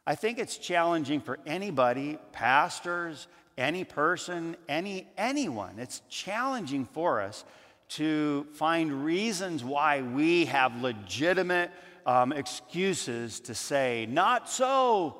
I 0.07 0.15
think 0.15 0.37
it's 0.37 0.57
challenging 0.57 1.19
for 1.19 1.39
anybody, 1.45 2.19
pastors, 2.31 3.27
any 3.57 3.83
person, 3.83 4.55
any, 4.69 5.07
anyone. 5.17 5.79
It's 5.79 6.01
challenging 6.09 6.85
for 6.85 7.21
us 7.21 7.43
to 7.87 8.45
find 8.53 9.05
reasons 9.05 9.63
why 9.63 10.01
we 10.01 10.45
have 10.45 10.81
legitimate 10.81 11.71
um, 12.05 12.33
excuses 12.33 13.39
to 13.41 13.55
say, 13.55 14.07
Not 14.09 14.49
so, 14.49 15.17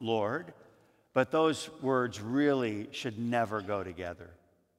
Lord. 0.00 0.52
But 1.14 1.32
those 1.32 1.68
words 1.82 2.20
really 2.20 2.86
should 2.92 3.18
never 3.18 3.60
go 3.60 3.82
together. 3.82 4.30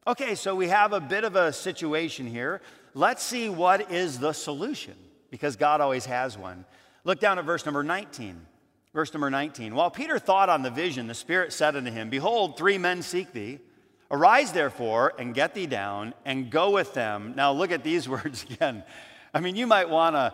Okay, 0.07 0.35
so 0.35 0.55
we 0.55 0.69
have 0.69 0.93
a 0.93 1.01
bit 1.01 1.25
of 1.25 1.35
a 1.35 1.51
situation 1.51 2.27
here. 2.27 2.61
Let's 2.93 3.23
see 3.23 3.49
what 3.49 3.91
is 3.91 4.19
the 4.19 4.31
solution, 4.31 4.95
because 5.31 5.57
God 5.57 5.81
always 5.81 6.05
has 6.05 6.37
one. 6.37 6.63
Look 7.03 7.19
down 7.19 7.39
at 7.39 7.45
verse 7.45 7.65
number 7.65 7.83
19. 7.83 8.45
Verse 8.93 9.13
number 9.13 9.29
19. 9.29 9.75
While 9.75 9.91
Peter 9.91 10.17
thought 10.17 10.49
on 10.49 10.63
the 10.63 10.71
vision, 10.71 11.07
the 11.07 11.13
Spirit 11.13 11.53
said 11.53 11.75
unto 11.75 11.91
him, 11.91 12.09
Behold, 12.09 12.57
three 12.57 12.77
men 12.77 13.01
seek 13.01 13.33
thee. 13.33 13.59
Arise, 14.11 14.51
therefore, 14.51 15.13
and 15.19 15.35
get 15.35 15.53
thee 15.53 15.67
down, 15.67 16.15
and 16.25 16.49
go 16.49 16.71
with 16.71 16.95
them. 16.95 17.33
Now, 17.35 17.51
look 17.51 17.71
at 17.71 17.83
these 17.83 18.09
words 18.09 18.43
again. 18.49 18.83
I 19.33 19.39
mean, 19.39 19.55
you 19.55 19.67
might 19.67 19.89
want 19.89 20.15
to, 20.15 20.33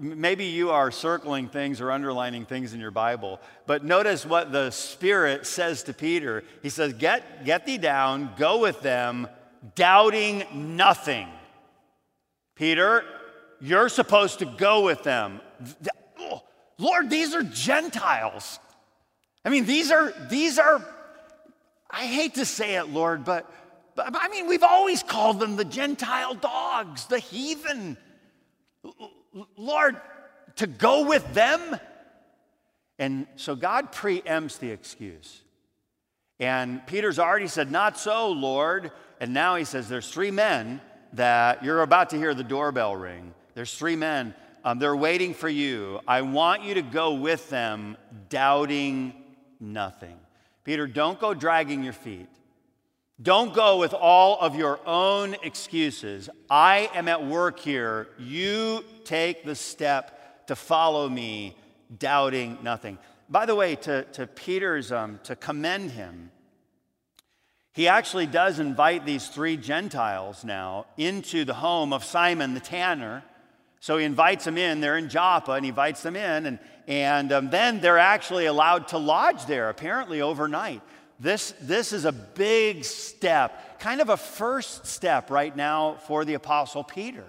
maybe 0.00 0.46
you 0.46 0.70
are 0.70 0.90
circling 0.90 1.48
things 1.48 1.82
or 1.82 1.90
underlining 1.90 2.46
things 2.46 2.72
in 2.72 2.80
your 2.80 2.90
Bible, 2.90 3.38
but 3.66 3.84
notice 3.84 4.24
what 4.24 4.50
the 4.52 4.70
Spirit 4.70 5.46
says 5.46 5.82
to 5.84 5.92
Peter. 5.92 6.42
He 6.62 6.70
says, 6.70 6.94
Get, 6.94 7.44
get 7.44 7.66
thee 7.66 7.76
down, 7.76 8.30
go 8.38 8.60
with 8.60 8.80
them, 8.80 9.28
doubting 9.74 10.44
nothing. 10.76 11.28
Peter, 12.56 13.04
you're 13.60 13.90
supposed 13.90 14.38
to 14.38 14.46
go 14.46 14.84
with 14.84 15.02
them. 15.02 15.40
Lord, 16.80 17.10
these 17.10 17.34
are 17.34 17.42
Gentiles. 17.42 18.58
I 19.44 19.50
mean, 19.50 19.66
these 19.66 19.90
are, 19.90 20.12
these 20.28 20.58
are 20.58 20.84
I 21.90 22.06
hate 22.06 22.34
to 22.34 22.44
say 22.44 22.76
it, 22.76 22.88
Lord, 22.88 23.24
but, 23.24 23.52
but 23.96 24.14
I 24.14 24.28
mean, 24.28 24.46
we've 24.46 24.62
always 24.62 25.02
called 25.02 25.40
them 25.40 25.56
the 25.56 25.64
Gentile 25.64 26.34
dogs, 26.34 27.06
the 27.06 27.18
heathen. 27.18 27.96
Lord, 29.56 29.96
to 30.56 30.66
go 30.66 31.06
with 31.06 31.34
them? 31.34 31.78
And 32.98 33.26
so 33.36 33.56
God 33.56 33.92
preempts 33.92 34.58
the 34.58 34.70
excuse. 34.70 35.40
And 36.38 36.86
Peter's 36.86 37.18
already 37.18 37.48
said, 37.48 37.70
Not 37.70 37.98
so, 37.98 38.30
Lord. 38.30 38.92
And 39.20 39.34
now 39.34 39.56
he 39.56 39.64
says, 39.64 39.88
There's 39.88 40.08
three 40.08 40.30
men 40.30 40.80
that 41.14 41.64
you're 41.64 41.82
about 41.82 42.10
to 42.10 42.16
hear 42.16 42.34
the 42.34 42.44
doorbell 42.44 42.94
ring. 42.94 43.34
There's 43.54 43.74
three 43.74 43.96
men. 43.96 44.34
Um, 44.64 44.78
they're 44.78 44.96
waiting 44.96 45.34
for 45.34 45.48
you. 45.48 46.00
I 46.06 46.22
want 46.22 46.62
you 46.62 46.74
to 46.74 46.82
go 46.82 47.14
with 47.14 47.48
them, 47.48 47.96
doubting 48.28 49.14
nothing. 49.58 50.16
Peter, 50.64 50.86
don't 50.86 51.18
go 51.18 51.32
dragging 51.32 51.82
your 51.82 51.94
feet. 51.94 52.28
Don't 53.22 53.52
go 53.52 53.78
with 53.78 53.92
all 53.92 54.38
of 54.40 54.56
your 54.56 54.80
own 54.86 55.36
excuses. 55.42 56.30
I 56.48 56.90
am 56.94 57.08
at 57.08 57.26
work 57.26 57.58
here. 57.58 58.08
You 58.18 58.84
take 59.04 59.44
the 59.44 59.54
step 59.54 60.46
to 60.46 60.56
follow 60.56 61.08
me, 61.08 61.56
doubting 61.98 62.58
nothing. 62.62 62.98
By 63.28 63.46
the 63.46 63.54
way, 63.54 63.76
to, 63.76 64.04
to 64.04 64.26
Peter's, 64.26 64.90
um, 64.90 65.20
to 65.24 65.36
commend 65.36 65.90
him, 65.90 66.30
he 67.72 67.88
actually 67.88 68.26
does 68.26 68.58
invite 68.58 69.06
these 69.06 69.28
three 69.28 69.56
Gentiles 69.56 70.44
now 70.44 70.86
into 70.96 71.44
the 71.44 71.54
home 71.54 71.92
of 71.92 72.04
Simon 72.04 72.54
the 72.54 72.60
tanner. 72.60 73.22
So 73.80 73.96
he 73.96 74.04
invites 74.04 74.44
them 74.44 74.58
in. 74.58 74.80
They're 74.80 74.98
in 74.98 75.08
Joppa, 75.08 75.52
and 75.52 75.64
he 75.64 75.70
invites 75.70 76.02
them 76.02 76.14
in. 76.14 76.46
And, 76.46 76.58
and 76.86 77.32
um, 77.32 77.50
then 77.50 77.80
they're 77.80 77.98
actually 77.98 78.46
allowed 78.46 78.88
to 78.88 78.98
lodge 78.98 79.46
there, 79.46 79.70
apparently 79.70 80.20
overnight. 80.20 80.82
This, 81.18 81.54
this 81.60 81.92
is 81.92 82.04
a 82.04 82.12
big 82.12 82.84
step, 82.84 83.78
kind 83.80 84.00
of 84.00 84.08
a 84.08 84.16
first 84.16 84.86
step 84.86 85.30
right 85.30 85.54
now 85.54 85.96
for 86.06 86.24
the 86.24 86.34
Apostle 86.34 86.84
Peter. 86.84 87.24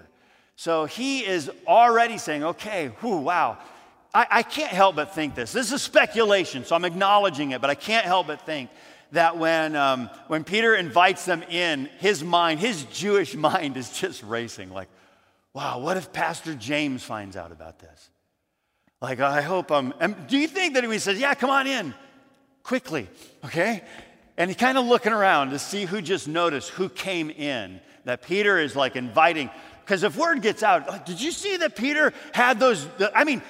So 0.56 0.84
he 0.84 1.24
is 1.26 1.50
already 1.66 2.18
saying, 2.18 2.44
okay, 2.44 2.88
whew, 3.00 3.16
wow. 3.16 3.58
I, 4.14 4.26
I 4.30 4.42
can't 4.42 4.72
help 4.72 4.96
but 4.96 5.14
think 5.14 5.34
this. 5.34 5.52
This 5.52 5.72
is 5.72 5.82
speculation, 5.82 6.64
so 6.64 6.76
I'm 6.76 6.84
acknowledging 6.84 7.52
it, 7.52 7.60
but 7.60 7.70
I 7.70 7.74
can't 7.74 8.04
help 8.04 8.26
but 8.26 8.44
think 8.44 8.70
that 9.12 9.38
when, 9.38 9.74
um, 9.76 10.10
when 10.28 10.44
Peter 10.44 10.74
invites 10.74 11.24
them 11.24 11.42
in, 11.44 11.86
his 11.98 12.22
mind, 12.22 12.60
his 12.60 12.84
Jewish 12.84 13.34
mind 13.36 13.76
is 13.76 13.90
just 13.90 14.22
racing 14.22 14.70
like, 14.70 14.88
wow, 15.54 15.78
what 15.78 15.96
if 15.96 16.12
Pastor 16.12 16.54
James 16.54 17.02
finds 17.02 17.36
out 17.36 17.52
about 17.52 17.78
this? 17.78 18.10
Like, 19.00 19.20
I 19.20 19.42
hope 19.42 19.70
I'm. 19.70 19.92
do 20.28 20.38
you 20.38 20.46
think 20.46 20.74
that 20.74 20.84
he 20.84 20.98
says, 20.98 21.18
yeah, 21.18 21.34
come 21.34 21.50
on 21.50 21.66
in 21.66 21.94
quickly, 22.62 23.08
okay? 23.44 23.82
And 24.36 24.48
he's 24.48 24.56
kind 24.56 24.78
of 24.78 24.86
looking 24.86 25.12
around 25.12 25.50
to 25.50 25.58
see 25.58 25.84
who 25.84 26.00
just 26.00 26.28
noticed, 26.28 26.70
who 26.70 26.88
came 26.88 27.28
in, 27.30 27.80
that 28.04 28.22
Peter 28.22 28.58
is 28.58 28.74
like 28.76 28.96
inviting. 28.96 29.50
Because 29.84 30.04
if 30.04 30.16
word 30.16 30.42
gets 30.42 30.62
out, 30.62 30.88
like, 30.88 31.04
did 31.04 31.20
you 31.20 31.32
see 31.32 31.56
that 31.58 31.76
Peter 31.76 32.12
had 32.32 32.60
those? 32.60 32.88
I 33.14 33.24
mean, 33.24 33.42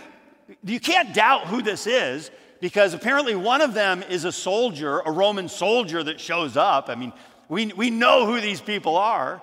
you 0.65 0.81
can't 0.81 1.15
doubt 1.15 1.47
who 1.47 1.63
this 1.63 1.87
is 1.87 2.31
because 2.61 2.95
apparently 2.95 3.35
one 3.35 3.61
of 3.61 3.75
them 3.75 4.03
is 4.09 4.25
a 4.25 4.33
soldier, 4.33 5.01
a 5.01 5.11
Roman 5.11 5.49
soldier 5.49 6.03
that 6.03 6.21
shows 6.21 6.57
up. 6.57 6.89
I 6.89 6.95
mean, 6.95 7.13
we, 7.49 7.67
we 7.67 7.91
know 7.91 8.25
who 8.25 8.41
these 8.41 8.61
people 8.61 8.97
are. 8.97 9.43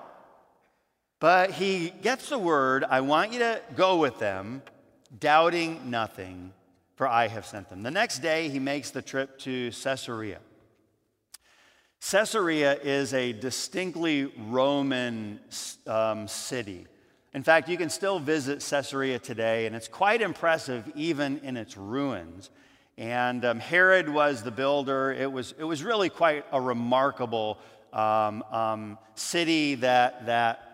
But 1.20 1.50
he 1.50 1.90
gets 1.90 2.30
the 2.30 2.38
word, 2.38 2.82
I 2.82 3.02
want 3.02 3.34
you 3.34 3.40
to 3.40 3.60
go 3.76 3.98
with 3.98 4.18
them, 4.18 4.62
doubting 5.18 5.90
nothing, 5.90 6.54
for 6.96 7.06
I 7.06 7.28
have 7.28 7.44
sent 7.44 7.68
them. 7.68 7.82
The 7.82 7.90
next 7.90 8.20
day, 8.20 8.48
he 8.48 8.58
makes 8.58 8.90
the 8.90 9.02
trip 9.02 9.38
to 9.40 9.70
Caesarea. 9.70 10.38
Caesarea 12.00 12.72
is 12.82 13.12
a 13.12 13.34
distinctly 13.34 14.32
Roman 14.48 15.40
um, 15.86 16.26
city. 16.26 16.86
In 17.34 17.42
fact, 17.42 17.68
you 17.68 17.76
can 17.76 17.90
still 17.90 18.18
visit 18.18 18.66
Caesarea 18.70 19.18
today, 19.18 19.66
and 19.66 19.76
it's 19.76 19.88
quite 19.88 20.22
impressive 20.22 20.90
even 20.94 21.38
in 21.40 21.58
its 21.58 21.76
ruins. 21.76 22.48
And 22.96 23.44
um, 23.44 23.60
Herod 23.60 24.08
was 24.08 24.42
the 24.42 24.50
builder. 24.50 25.12
It 25.12 25.30
was, 25.30 25.54
it 25.58 25.64
was 25.64 25.84
really 25.84 26.08
quite 26.08 26.46
a 26.50 26.60
remarkable 26.60 27.58
um, 27.92 28.42
um, 28.50 28.98
city 29.14 29.74
that, 29.76 30.24
that 30.24 30.69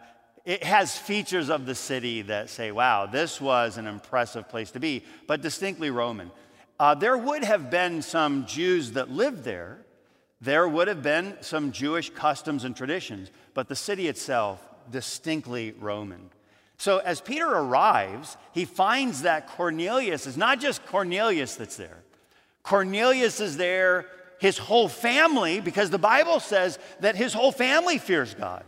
it 0.46 0.62
has 0.62 0.96
features 0.96 1.50
of 1.50 1.66
the 1.66 1.74
city 1.74 2.22
that 2.22 2.48
say, 2.48 2.70
wow, 2.70 3.04
this 3.04 3.40
was 3.40 3.78
an 3.78 3.88
impressive 3.88 4.48
place 4.48 4.70
to 4.70 4.80
be, 4.80 5.02
but 5.26 5.42
distinctly 5.42 5.90
Roman. 5.90 6.30
Uh, 6.78 6.94
there 6.94 7.18
would 7.18 7.42
have 7.42 7.68
been 7.68 8.00
some 8.00 8.46
Jews 8.46 8.92
that 8.92 9.10
lived 9.10 9.42
there. 9.42 9.78
There 10.40 10.68
would 10.68 10.86
have 10.86 11.02
been 11.02 11.36
some 11.40 11.72
Jewish 11.72 12.10
customs 12.10 12.62
and 12.62 12.76
traditions, 12.76 13.32
but 13.54 13.68
the 13.68 13.74
city 13.74 14.06
itself, 14.06 14.62
distinctly 14.88 15.72
Roman. 15.80 16.30
So 16.78 16.98
as 16.98 17.20
Peter 17.20 17.48
arrives, 17.48 18.36
he 18.52 18.64
finds 18.64 19.22
that 19.22 19.48
Cornelius 19.48 20.28
is 20.28 20.36
not 20.36 20.60
just 20.60 20.86
Cornelius 20.86 21.56
that's 21.56 21.76
there. 21.76 21.98
Cornelius 22.62 23.40
is 23.40 23.56
there, 23.56 24.06
his 24.38 24.58
whole 24.58 24.88
family, 24.88 25.60
because 25.60 25.90
the 25.90 25.98
Bible 25.98 26.38
says 26.38 26.78
that 27.00 27.16
his 27.16 27.32
whole 27.32 27.50
family 27.50 27.98
fears 27.98 28.32
God. 28.32 28.62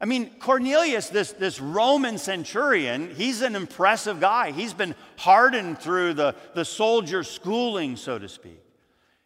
I 0.00 0.04
mean, 0.04 0.30
Cornelius, 0.38 1.08
this, 1.08 1.32
this 1.32 1.60
Roman 1.60 2.18
centurion, 2.18 3.14
he's 3.14 3.40
an 3.40 3.56
impressive 3.56 4.20
guy. 4.20 4.52
He's 4.52 4.74
been 4.74 4.94
hardened 5.16 5.78
through 5.78 6.14
the, 6.14 6.34
the 6.54 6.66
soldier 6.66 7.24
schooling, 7.24 7.96
so 7.96 8.18
to 8.18 8.28
speak. 8.28 8.62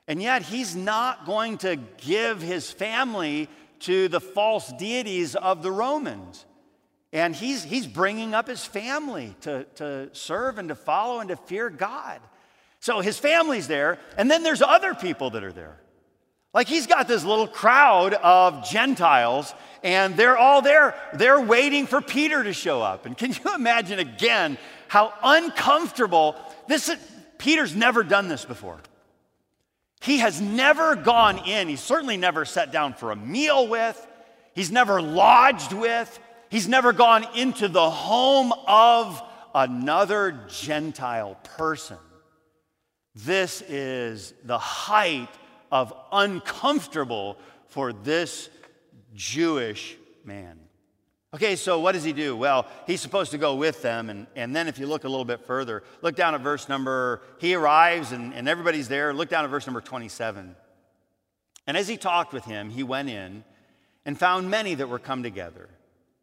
And 0.06 0.22
yet, 0.22 0.42
he's 0.42 0.76
not 0.76 1.26
going 1.26 1.58
to 1.58 1.76
give 1.98 2.40
his 2.40 2.70
family 2.70 3.48
to 3.80 4.08
the 4.08 4.20
false 4.20 4.72
deities 4.72 5.34
of 5.34 5.62
the 5.62 5.72
Romans. 5.72 6.44
And 7.12 7.34
he's, 7.34 7.64
he's 7.64 7.86
bringing 7.86 8.34
up 8.34 8.46
his 8.46 8.64
family 8.64 9.34
to, 9.40 9.64
to 9.76 10.10
serve 10.12 10.58
and 10.58 10.68
to 10.68 10.74
follow 10.76 11.18
and 11.18 11.28
to 11.30 11.36
fear 11.36 11.68
God. 11.68 12.20
So 12.78 13.00
his 13.00 13.18
family's 13.18 13.66
there, 13.66 13.98
and 14.16 14.30
then 14.30 14.42
there's 14.42 14.62
other 14.62 14.94
people 14.94 15.30
that 15.30 15.44
are 15.44 15.52
there. 15.52 15.80
Like 16.52 16.66
he's 16.66 16.86
got 16.86 17.06
this 17.06 17.24
little 17.24 17.46
crowd 17.46 18.14
of 18.14 18.68
Gentiles, 18.68 19.54
and 19.84 20.16
they're 20.16 20.36
all 20.36 20.62
there. 20.62 20.94
They're 21.14 21.40
waiting 21.40 21.86
for 21.86 22.00
Peter 22.00 22.42
to 22.42 22.52
show 22.52 22.82
up. 22.82 23.06
And 23.06 23.16
can 23.16 23.32
you 23.32 23.54
imagine 23.54 23.98
again 23.98 24.58
how 24.88 25.12
uncomfortable 25.22 26.36
this 26.66 26.88
is? 26.88 26.98
Peter's 27.38 27.74
never 27.74 28.02
done 28.02 28.28
this 28.28 28.44
before. 28.44 28.78
He 30.02 30.18
has 30.18 30.40
never 30.40 30.96
gone 30.96 31.46
in, 31.46 31.68
he's 31.68 31.80
certainly 31.80 32.16
never 32.16 32.44
sat 32.44 32.72
down 32.72 32.94
for 32.94 33.12
a 33.12 33.16
meal 33.16 33.68
with, 33.68 34.06
he's 34.54 34.70
never 34.70 35.00
lodged 35.02 35.72
with, 35.74 36.18
he's 36.48 36.66
never 36.66 36.92
gone 36.92 37.26
into 37.36 37.68
the 37.68 37.90
home 37.90 38.52
of 38.66 39.22
another 39.54 40.46
Gentile 40.48 41.34
person. 41.56 41.98
This 43.14 43.60
is 43.62 44.32
the 44.44 44.58
height 44.58 45.28
of 45.70 45.92
uncomfortable 46.12 47.38
for 47.68 47.92
this 47.92 48.48
Jewish 49.14 49.96
man. 50.24 50.58
Okay, 51.32 51.54
so 51.54 51.78
what 51.78 51.92
does 51.92 52.02
he 52.02 52.12
do? 52.12 52.36
Well, 52.36 52.66
he's 52.88 53.00
supposed 53.00 53.30
to 53.30 53.38
go 53.38 53.54
with 53.54 53.82
them. 53.82 54.10
And, 54.10 54.26
and 54.34 54.54
then 54.54 54.66
if 54.66 54.80
you 54.80 54.86
look 54.86 55.04
a 55.04 55.08
little 55.08 55.24
bit 55.24 55.46
further, 55.46 55.84
look 56.02 56.16
down 56.16 56.34
at 56.34 56.40
verse 56.40 56.68
number, 56.68 57.22
he 57.38 57.54
arrives 57.54 58.10
and, 58.10 58.34
and 58.34 58.48
everybody's 58.48 58.88
there. 58.88 59.14
Look 59.14 59.28
down 59.28 59.44
at 59.44 59.50
verse 59.50 59.66
number 59.66 59.80
27. 59.80 60.56
And 61.68 61.76
as 61.76 61.86
he 61.86 61.96
talked 61.96 62.32
with 62.32 62.44
him, 62.44 62.70
he 62.70 62.82
went 62.82 63.10
in 63.10 63.44
and 64.04 64.18
found 64.18 64.50
many 64.50 64.74
that 64.74 64.88
were 64.88 64.98
come 64.98 65.22
together. 65.22 65.68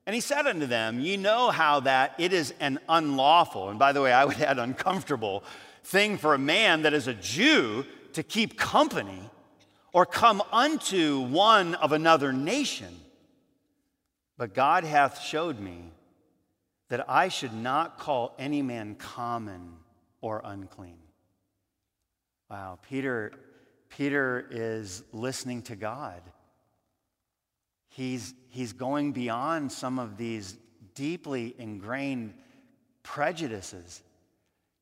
And 0.05 0.13
he 0.13 0.19
said 0.19 0.45
unto 0.45 0.65
them, 0.65 0.99
Ye 0.99 1.15
know 1.15 1.51
how 1.51 1.81
that 1.81 2.15
it 2.17 2.33
is 2.33 2.53
an 2.59 2.79
unlawful, 2.89 3.69
and 3.69 3.77
by 3.79 3.93
the 3.93 4.01
way, 4.01 4.11
I 4.11 4.25
would 4.25 4.39
add 4.41 4.57
uncomfortable 4.57 5.43
thing 5.83 6.17
for 6.17 6.33
a 6.33 6.37
man 6.37 6.81
that 6.81 6.93
is 6.93 7.07
a 7.07 7.13
Jew 7.13 7.85
to 8.13 8.23
keep 8.23 8.57
company 8.57 9.21
or 9.97 10.05
come 10.05 10.43
unto 10.51 11.21
one 11.21 11.73
of 11.73 11.91
another 11.91 12.31
nation. 12.31 12.95
But 14.37 14.53
God 14.53 14.83
hath 14.83 15.23
showed 15.23 15.59
me 15.59 15.85
that 16.89 17.09
I 17.09 17.29
should 17.29 17.55
not 17.55 17.97
call 17.97 18.35
any 18.37 18.61
man 18.61 18.93
common 18.93 19.73
or 20.21 20.43
unclean. 20.45 20.99
Wow, 22.47 22.77
Peter, 22.87 23.31
Peter 23.89 24.45
is 24.51 25.01
listening 25.13 25.63
to 25.63 25.75
God. 25.75 26.21
He's, 27.89 28.35
he's 28.49 28.73
going 28.73 29.13
beyond 29.13 29.71
some 29.71 29.97
of 29.97 30.15
these 30.15 30.59
deeply 30.93 31.55
ingrained 31.57 32.35
prejudices. 33.01 34.03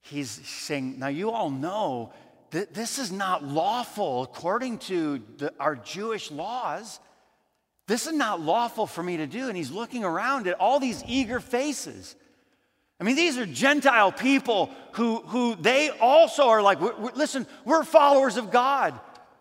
He's 0.01 0.29
saying, 0.29 0.99
Now, 0.99 1.07
you 1.07 1.31
all 1.31 1.49
know 1.49 2.11
that 2.55 2.73
this 2.73 2.99
is 2.99 3.11
not 3.11 3.43
lawful 3.43 4.23
according 4.23 4.77
to 4.77 5.21
the, 5.39 5.53
our 5.59 5.75
Jewish 5.75 6.31
laws. 6.31 7.01
This 7.85 8.07
is 8.07 8.13
not 8.13 8.39
lawful 8.39 8.87
for 8.87 9.03
me 9.03 9.17
to 9.17 9.27
do. 9.27 9.49
And 9.49 9.57
he's 9.57 9.71
looking 9.71 10.05
around 10.05 10.47
at 10.47 10.53
all 10.57 10.79
these 10.79 11.03
eager 11.05 11.41
faces. 11.41 12.15
I 12.97 13.03
mean, 13.03 13.17
these 13.17 13.37
are 13.37 13.45
Gentile 13.45 14.09
people 14.09 14.69
who, 14.93 15.17
who 15.17 15.55
they 15.55 15.89
also 15.89 16.47
are 16.47 16.61
like, 16.61 16.79
listen, 17.17 17.45
we're 17.65 17.83
followers 17.83 18.37
of 18.37 18.51
God. 18.51 18.97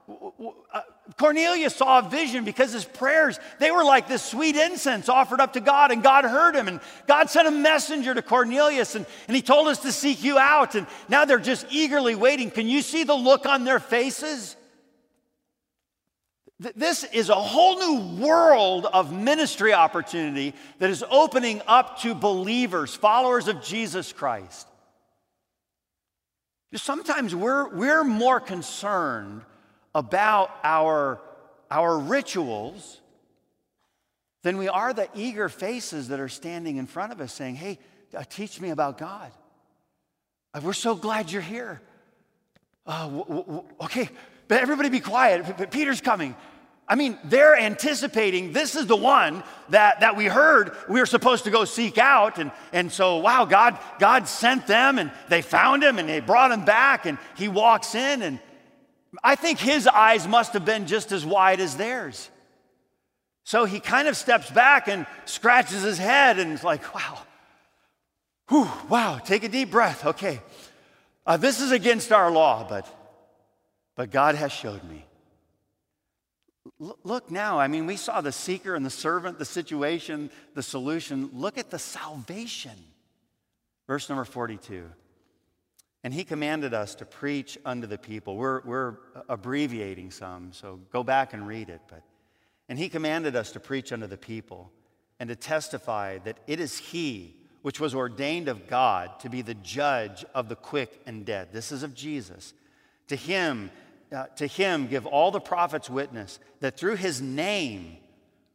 Uh, 0.09 0.81
Cornelius 1.16 1.77
saw 1.77 2.00
a 2.00 2.09
vision 2.09 2.44
because 2.44 2.72
his 2.72 2.85
prayers, 2.85 3.38
they 3.61 3.70
were 3.70 3.85
like 3.85 4.09
this 4.09 4.22
sweet 4.22 4.57
incense 4.57 5.09
offered 5.09 5.40
up 5.40 5.53
to 5.53 5.61
God, 5.61 5.92
and 5.92 6.03
God 6.03 6.24
heard 6.24 6.57
him. 6.57 6.66
And 6.66 6.81
God 7.07 7.31
sent 7.31 7.46
a 7.46 7.53
messenger 7.53 8.14
to 8.14 8.22
Cornelius, 8.22 8.96
and, 8.96 9.07
and 9.29 9.37
he 9.37 9.42
told 9.42 9.68
us 9.68 9.79
to 9.81 9.92
seek 9.92 10.24
you 10.24 10.38
out. 10.38 10.74
And 10.74 10.87
now 11.09 11.24
they're 11.24 11.38
just 11.38 11.66
eagerly 11.70 12.16
waiting. 12.16 12.50
Can 12.50 12.66
you 12.66 12.83
see 12.83 13.05
the 13.05 13.14
look 13.14 13.46
on 13.46 13.64
their 13.64 13.79
faces? 13.79 14.57
This 16.59 17.05
is 17.05 17.29
a 17.29 17.35
whole 17.35 17.79
new 17.79 18.24
world 18.24 18.87
of 18.87 19.12
ministry 19.12 19.72
opportunity 19.72 20.55
that 20.79 20.90
is 20.90 21.05
opening 21.11 21.62
up 21.66 22.00
to 22.00 22.14
believers, 22.14 22.94
followers 22.94 23.46
of 23.46 23.62
Jesus 23.62 24.12
Christ. 24.12 24.66
Sometimes 26.74 27.37
we're, 27.37 27.68
we're 27.68 28.03
more 28.03 28.40
concerned 28.40 29.42
about 29.94 30.50
our, 30.64 31.20
our 31.70 31.98
rituals 31.98 33.00
than 34.42 34.59
we 34.59 34.68
are 34.68 34.92
the 34.92 35.09
eager 35.14 35.48
faces 35.48 36.09
that 36.09 36.20
are 36.20 36.28
standing 36.28 36.76
in 36.76 36.87
front 36.87 37.12
of 37.12 37.20
us 37.20 37.33
saying, 37.33 37.57
Hey, 37.57 37.78
uh, 38.16 38.22
teach 38.28 38.61
me 38.61 38.70
about 38.70 38.98
God. 38.98 39.33
Uh, 40.52 40.61
we're 40.62 40.72
so 40.72 40.94
glad 40.94 41.33
you're 41.33 41.42
here. 41.42 41.80
Uh, 42.87 43.04
w- 43.04 43.24
w- 43.24 43.64
okay, 43.80 44.09
but 44.46 44.61
everybody 44.61 44.88
be 44.88 45.00
quiet. 45.00 45.70
Peter's 45.70 46.00
coming. 46.00 46.37
I 46.87 46.96
mean, 46.96 47.18
they're 47.24 47.57
anticipating 47.57 48.52
this 48.52 48.76
is 48.76 48.87
the 48.87 48.96
one 48.96 49.42
that, 49.70 50.00
that 50.00 50.16
we 50.16 50.26
heard 50.26 50.76
we 50.87 51.00
were 51.00 51.07
supposed 51.07 51.44
to 51.44 51.50
go 51.50 51.64
seek 51.64 51.96
out. 51.96 52.38
And, 52.38 52.52
and 52.74 52.92
so, 52.92 53.16
wow, 53.16 53.46
God, 53.46 53.78
God 53.98 54.28
sent 54.28 54.66
them 54.66 54.98
and 54.98 55.11
they 55.30 55.40
found 55.40 55.83
him 55.83 55.98
and 55.98 56.07
they 56.07 56.20
brought 56.20 56.52
him 56.52 56.66
back. 56.66 57.07
And 57.07 57.16
he 57.37 57.48
walks 57.48 57.94
in 57.94 58.20
and 58.20 58.38
I 59.22 59.35
think 59.37 59.59
his 59.59 59.87
eyes 59.87 60.27
must 60.27 60.55
have 60.55 60.64
been 60.64 60.87
just 60.87 61.12
as 61.12 61.24
wide 61.24 61.61
as 61.61 61.77
theirs. 61.77 62.31
So 63.44 63.66
he 63.66 63.79
kind 63.79 64.09
of 64.09 64.16
steps 64.16 64.50
back 64.50 64.88
and 64.88 65.07
scratches 65.27 65.83
his 65.83 65.98
head 65.98 66.38
and 66.38 66.53
is 66.53 66.64
like, 66.64 66.94
wow, 66.94 67.18
whew, 68.48 68.68
wow, 68.88 69.18
take 69.18 69.44
a 69.44 69.48
deep 69.48 69.70
breath. 69.70 70.07
Okay, 70.07 70.40
uh, 71.27 71.37
this 71.37 71.61
is 71.61 71.70
against 71.70 72.11
our 72.11 72.31
law, 72.31 72.66
but, 72.66 72.88
but 73.96 74.11
God 74.11 74.35
has 74.35 74.50
showed 74.50 74.83
me. 74.85 75.05
L- 76.81 76.98
look 77.05 77.31
now, 77.31 77.59
I 77.59 77.68
mean, 77.68 77.87
we 77.87 77.96
saw 77.96 78.22
the 78.22 78.33
seeker 78.33 78.74
and 78.74 78.85
the 78.85 78.90
servant, 78.90 79.38
the 79.38 79.44
situation, 79.44 80.31
the 80.55 80.62
solution. 80.62 81.29
Look 81.35 81.59
at 81.59 81.70
the 81.70 81.79
salvation. 81.79 82.72
Verse 83.87 84.09
number 84.09 84.24
42. 84.24 84.85
And 86.05 86.12
he 86.12 86.23
commanded 86.23 86.75
us 86.75 86.95
to 86.97 87.07
preach 87.07 87.59
unto 87.64 87.87
the 87.87 87.97
people. 87.97 88.37
We're, 88.37 88.61
we're 88.64 88.97
abbreviating 89.29 90.11
some, 90.11 90.53
so 90.53 90.79
go 90.93 91.03
back 91.03 91.33
and 91.33 91.49
read 91.49 91.71
it. 91.71 91.81
But, 91.88 92.03
and 92.69 92.79
he 92.79 92.90
commanded 92.90 93.35
us 93.35 93.53
to 93.53 93.61
preach 93.61 93.90
unto 93.90 94.07
the 94.07 94.19
people 94.19 94.71
and 95.19 95.31
to 95.31 95.37
testify 95.37 96.19
that 96.19 96.38
it 96.47 96.61
is 96.61 96.77
he 96.77 97.37
which 97.62 97.81
was 97.81 97.95
ordained 97.95 98.49
of 98.49 98.67
God 98.67 99.19
to 99.21 99.31
be 99.31 99.40
the 99.40 99.55
judge 99.55 100.23
of 100.35 100.51
the 100.51 100.57
quick 100.57 101.01
and 101.07 101.25
dead. 101.25 101.49
This 101.51 101.73
is 101.73 101.83
of 101.83 101.95
Jesus. 101.95 102.53
To 103.09 103.17
him, 103.17 103.71
uh, 104.14 104.27
to 104.37 104.47
him 104.47 104.87
give 104.87 105.07
all 105.07 105.31
the 105.31 105.40
prophets 105.40 105.88
witness 105.88 106.38
that 106.61 106.77
through 106.77 106.97
his 106.97 107.23
name, 107.23 107.97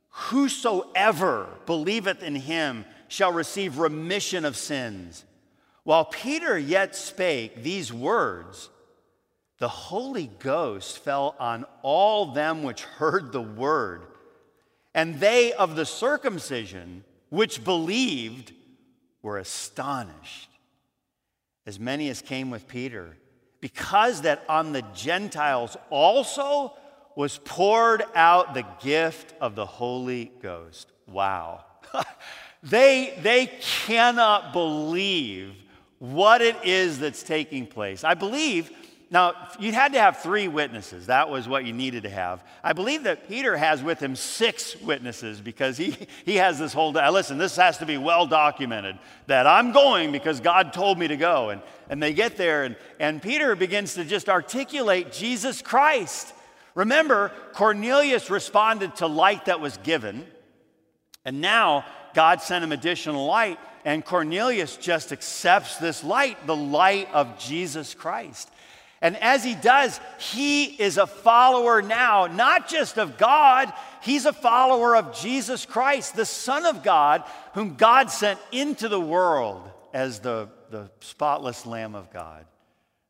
whosoever 0.10 1.50
believeth 1.66 2.22
in 2.22 2.36
him 2.36 2.86
shall 3.08 3.32
receive 3.32 3.80
remission 3.80 4.46
of 4.46 4.56
sins. 4.56 5.26
While 5.90 6.06
Peter 6.06 6.56
yet 6.56 6.96
spake 6.96 7.64
these 7.64 7.92
words, 7.92 8.70
the 9.58 9.68
Holy 9.68 10.30
Ghost 10.38 11.00
fell 11.00 11.36
on 11.40 11.66
all 11.82 12.28
them 12.28 12.62
which 12.62 12.84
heard 12.84 13.32
the 13.32 13.42
word, 13.42 14.04
and 14.94 15.20
they 15.20 15.52
of 15.52 15.76
the 15.76 15.88
circumcision 15.88 17.04
which 17.30 17.64
believed 17.64 18.54
were 19.24 19.40
astonished. 19.40 20.52
As 21.66 21.80
many 21.80 22.10
as 22.10 22.22
came 22.22 22.52
with 22.52 22.68
Peter, 22.68 23.18
because 23.60 24.22
that 24.22 24.44
on 24.48 24.74
the 24.74 24.84
Gentiles 24.94 25.76
also 25.90 26.78
was 27.16 27.40
poured 27.40 28.04
out 28.14 28.54
the 28.54 28.68
gift 28.84 29.34
of 29.42 29.56
the 29.56 29.66
Holy 29.66 30.32
Ghost. 30.40 30.92
Wow. 31.08 31.66
they, 32.62 33.18
they 33.24 33.48
cannot 33.48 34.54
believe 34.54 35.56
what 36.00 36.42
it 36.42 36.56
is 36.64 37.00
that's 37.00 37.24
taking 37.24 37.68
place. 37.68 38.04
I 38.04 38.14
believe 38.14 38.72
now, 39.12 39.34
you 39.60 39.72
had 39.72 39.94
to 39.94 40.00
have 40.00 40.18
three 40.18 40.48
witnesses. 40.48 41.08
That 41.08 41.30
was 41.30 41.48
what 41.48 41.66
you 41.66 41.74
needed 41.74 42.04
to 42.04 42.10
have. 42.10 42.44
I 42.64 42.74
believe 42.74 43.04
that 43.04 43.28
Peter 43.28 43.58
has 43.58 43.82
with 43.82 44.00
him 44.00 44.16
six 44.16 44.80
witnesses 44.82 45.42
because 45.42 45.78
he, 45.78 45.96
he 46.26 46.36
has 46.36 46.60
this 46.60 46.74
whole, 46.74 46.92
listen, 46.92 47.40
this 47.40 47.56
has 47.56 47.80
to 47.80 47.88
be 47.88 47.98
well 47.98 48.28
documented 48.28 49.00
that 49.26 49.48
I'm 49.48 49.72
going 49.72 50.12
because 50.12 50.40
God 50.40 50.74
told 50.74 51.00
me 51.00 51.08
to 51.08 51.18
go. 51.18 51.50
And, 51.50 51.62
and 51.90 52.04
they 52.04 52.14
get 52.14 52.38
there, 52.38 52.66
and, 52.66 52.76
and 53.00 53.20
Peter 53.20 53.56
begins 53.56 53.96
to 53.96 54.06
just 54.06 54.30
articulate 54.30 55.12
Jesus 55.12 55.64
Christ. 55.64 56.32
Remember, 56.76 57.32
Cornelius 57.54 58.30
responded 58.30 58.98
to 58.98 59.08
light 59.08 59.46
that 59.46 59.60
was 59.60 59.78
given, 59.78 60.28
and 61.26 61.42
now 61.42 61.84
God 62.14 62.44
sent 62.44 62.64
him 62.64 62.72
additional 62.72 63.26
light, 63.26 63.58
and 63.86 64.04
Cornelius 64.04 64.78
just 64.78 65.12
accepts 65.12 65.78
this 65.78 66.04
light, 66.04 66.46
the 66.46 66.56
light 66.56 67.10
of 67.14 67.40
Jesus 67.40 67.94
Christ. 67.94 68.50
And 69.02 69.16
as 69.18 69.44
he 69.44 69.56
does, 69.56 70.00
he 70.20 70.66
is 70.66 70.98
a 70.98 71.08
follower 71.08 71.82
now, 71.82 72.28
not 72.28 72.68
just 72.68 72.98
of 72.98 73.18
God, 73.18 73.72
he's 74.02 74.26
a 74.26 74.34
follower 74.34 74.96
of 74.96 75.18
Jesus 75.18 75.66
Christ, 75.66 76.16
the 76.16 76.26
Son 76.26 76.66
of 76.66 76.84
God, 76.84 77.24
whom 77.54 77.76
God 77.76 78.12
sent 78.12 78.40
into 78.52 78.90
the 78.90 79.00
world 79.00 79.70
as 79.94 80.20
the, 80.20 80.50
the 80.70 80.92
spotless 81.00 81.66
Lamb 81.66 81.96
of 81.96 82.12
God, 82.12 82.46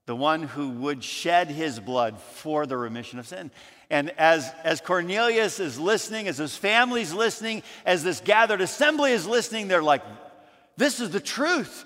the 0.06 0.16
one 0.16 0.44
who 0.44 0.70
would 0.70 1.04
shed 1.04 1.50
his 1.50 1.80
blood 1.80 2.20
for 2.20 2.68
the 2.68 2.78
remission 2.78 3.18
of 3.18 3.28
sin. 3.28 3.50
And 3.90 4.12
as, 4.20 4.52
as 4.64 4.82
Cornelius 4.82 5.60
is 5.60 5.80
listening, 5.80 6.28
as 6.28 6.38
his 6.38 6.56
family's 6.56 7.14
listening, 7.14 7.64
as 7.84 8.04
this 8.04 8.20
gathered 8.20 8.62
assembly 8.62 9.12
is 9.12 9.26
listening, 9.26 9.68
they're 9.68 9.82
like, 9.82 10.04
this 10.80 11.00
is 11.00 11.12
the 11.12 11.20
truth. 11.20 11.86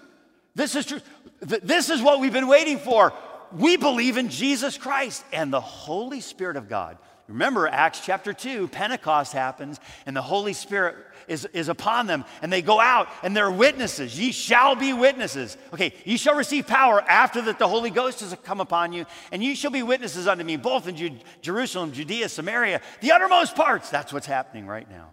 This 0.55 0.75
is 0.75 0.85
true. 0.85 1.01
This 1.41 1.89
is 1.89 2.01
what 2.01 2.21
we've 2.21 2.31
been 2.31 2.47
waiting 2.47 2.77
for 2.77 3.11
we 3.57 3.77
believe 3.77 4.17
in 4.17 4.29
Jesus 4.29 4.77
Christ 4.77 5.23
and 5.31 5.51
the 5.53 5.61
Holy 5.61 6.21
Spirit 6.21 6.57
of 6.57 6.69
God. 6.69 6.97
Remember, 7.27 7.67
Acts 7.67 8.01
chapter 8.05 8.33
2, 8.33 8.67
Pentecost 8.67 9.31
happens, 9.31 9.79
and 10.05 10.15
the 10.15 10.21
Holy 10.21 10.51
Spirit 10.53 10.97
is, 11.27 11.45
is 11.53 11.69
upon 11.69 12.05
them, 12.05 12.25
and 12.41 12.51
they 12.51 12.61
go 12.61 12.81
out 12.81 13.07
and 13.23 13.35
they're 13.35 13.49
witnesses. 13.49 14.19
Ye 14.19 14.33
shall 14.33 14.75
be 14.75 14.91
witnesses. 14.91 15.57
Okay, 15.73 15.93
ye 16.03 16.17
shall 16.17 16.35
receive 16.35 16.67
power 16.67 17.01
after 17.01 17.41
that 17.43 17.59
the 17.59 17.67
Holy 17.67 17.91
Ghost 17.91 18.19
has 18.19 18.35
come 18.43 18.59
upon 18.59 18.91
you, 18.91 19.05
and 19.31 19.41
ye 19.41 19.55
shall 19.55 19.71
be 19.71 19.83
witnesses 19.83 20.27
unto 20.27 20.43
me, 20.43 20.57
both 20.57 20.87
in 20.87 21.19
Jerusalem, 21.41 21.93
Judea, 21.93 22.27
Samaria, 22.27 22.81
the 22.99 23.13
uttermost 23.13 23.55
parts. 23.55 23.89
That's 23.89 24.11
what's 24.11 24.27
happening 24.27 24.67
right 24.67 24.89
now. 24.89 25.11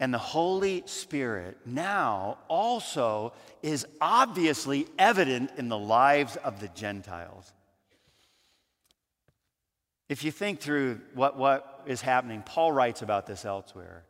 And 0.00 0.12
the 0.12 0.18
Holy 0.18 0.82
Spirit 0.86 1.56
now 1.64 2.38
also 2.48 3.32
is 3.62 3.86
obviously 4.00 4.86
evident 4.98 5.52
in 5.56 5.68
the 5.68 5.78
lives 5.78 6.36
of 6.36 6.60
the 6.60 6.68
Gentiles. 6.68 7.52
If 10.08 10.24
you 10.24 10.30
think 10.30 10.60
through 10.60 11.00
what, 11.14 11.38
what 11.38 11.82
is 11.86 12.00
happening, 12.00 12.42
Paul 12.42 12.72
writes 12.72 13.02
about 13.02 13.26
this 13.26 13.44
elsewhere. 13.44 14.04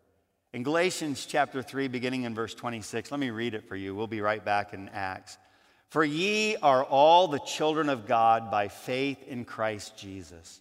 In 0.53 0.63
Galatians 0.63 1.27
chapter 1.27 1.63
3, 1.63 1.89
beginning 1.89 2.23
in 2.23 2.35
verse 2.35 2.55
26, 2.55 3.11
let 3.11 3.21
me 3.21 3.31
read 3.31 3.55
it 3.55 3.69
for 3.69 3.77
you. 3.77 3.95
We'll 3.95 4.07
be 4.07 4.21
right 4.21 4.45
back 4.45 4.73
in 4.73 4.89
Acts. 4.91 5.37
For 5.91 6.05
ye 6.05 6.57
are 6.57 6.83
all 6.85 7.29
the 7.29 7.41
children 7.41 7.89
of 7.89 8.07
God 8.07 8.51
by 8.51 8.69
faith 8.69 9.23
in 9.27 9.45
Christ 9.45 9.97
Jesus. 9.97 10.61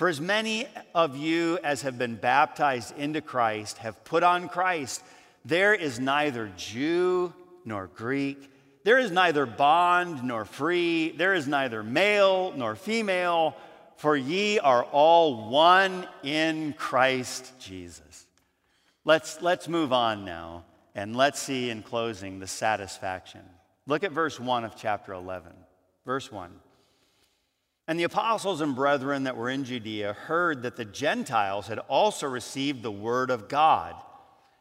For 0.00 0.08
as 0.08 0.18
many 0.18 0.66
of 0.94 1.14
you 1.18 1.58
as 1.62 1.82
have 1.82 1.98
been 1.98 2.16
baptized 2.16 2.96
into 2.96 3.20
Christ 3.20 3.76
have 3.76 4.02
put 4.02 4.22
on 4.22 4.48
Christ, 4.48 5.02
there 5.44 5.74
is 5.74 6.00
neither 6.00 6.50
Jew 6.56 7.34
nor 7.66 7.86
Greek, 7.88 8.50
there 8.82 8.98
is 8.98 9.10
neither 9.10 9.44
bond 9.44 10.24
nor 10.24 10.46
free, 10.46 11.10
there 11.10 11.34
is 11.34 11.46
neither 11.46 11.82
male 11.82 12.54
nor 12.56 12.76
female, 12.76 13.54
for 13.98 14.16
ye 14.16 14.58
are 14.58 14.84
all 14.84 15.50
one 15.50 16.08
in 16.22 16.72
Christ 16.72 17.52
Jesus. 17.60 18.24
Let's, 19.04 19.42
let's 19.42 19.68
move 19.68 19.92
on 19.92 20.24
now 20.24 20.64
and 20.94 21.14
let's 21.14 21.38
see 21.38 21.68
in 21.68 21.82
closing 21.82 22.38
the 22.38 22.46
satisfaction. 22.46 23.42
Look 23.86 24.02
at 24.02 24.12
verse 24.12 24.40
1 24.40 24.64
of 24.64 24.76
chapter 24.76 25.12
11. 25.12 25.52
Verse 26.06 26.32
1. 26.32 26.50
And 27.90 27.98
the 27.98 28.04
apostles 28.04 28.60
and 28.60 28.76
brethren 28.76 29.24
that 29.24 29.36
were 29.36 29.50
in 29.50 29.64
Judea 29.64 30.12
heard 30.12 30.62
that 30.62 30.76
the 30.76 30.84
Gentiles 30.84 31.66
had 31.66 31.80
also 31.80 32.28
received 32.28 32.84
the 32.84 32.92
word 32.92 33.32
of 33.32 33.48
God. 33.48 33.96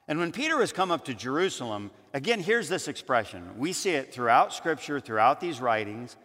And 0.08 0.18
when 0.18 0.32
Peter 0.32 0.60
has 0.62 0.74
come 0.74 0.89
up 0.89 1.06
to 1.06 1.13
Jerusalem, 1.13 1.92
again, 2.15 2.39
here's 2.39 2.70
this 2.70 2.88
expression. 2.88 3.48
We 3.56 3.72
see 3.72 3.92
it 3.92 4.12
throughout 4.12 4.52
Scripture, 4.52 5.00
throughout 5.00 5.39
these 5.39 5.62
writings. 5.62 6.18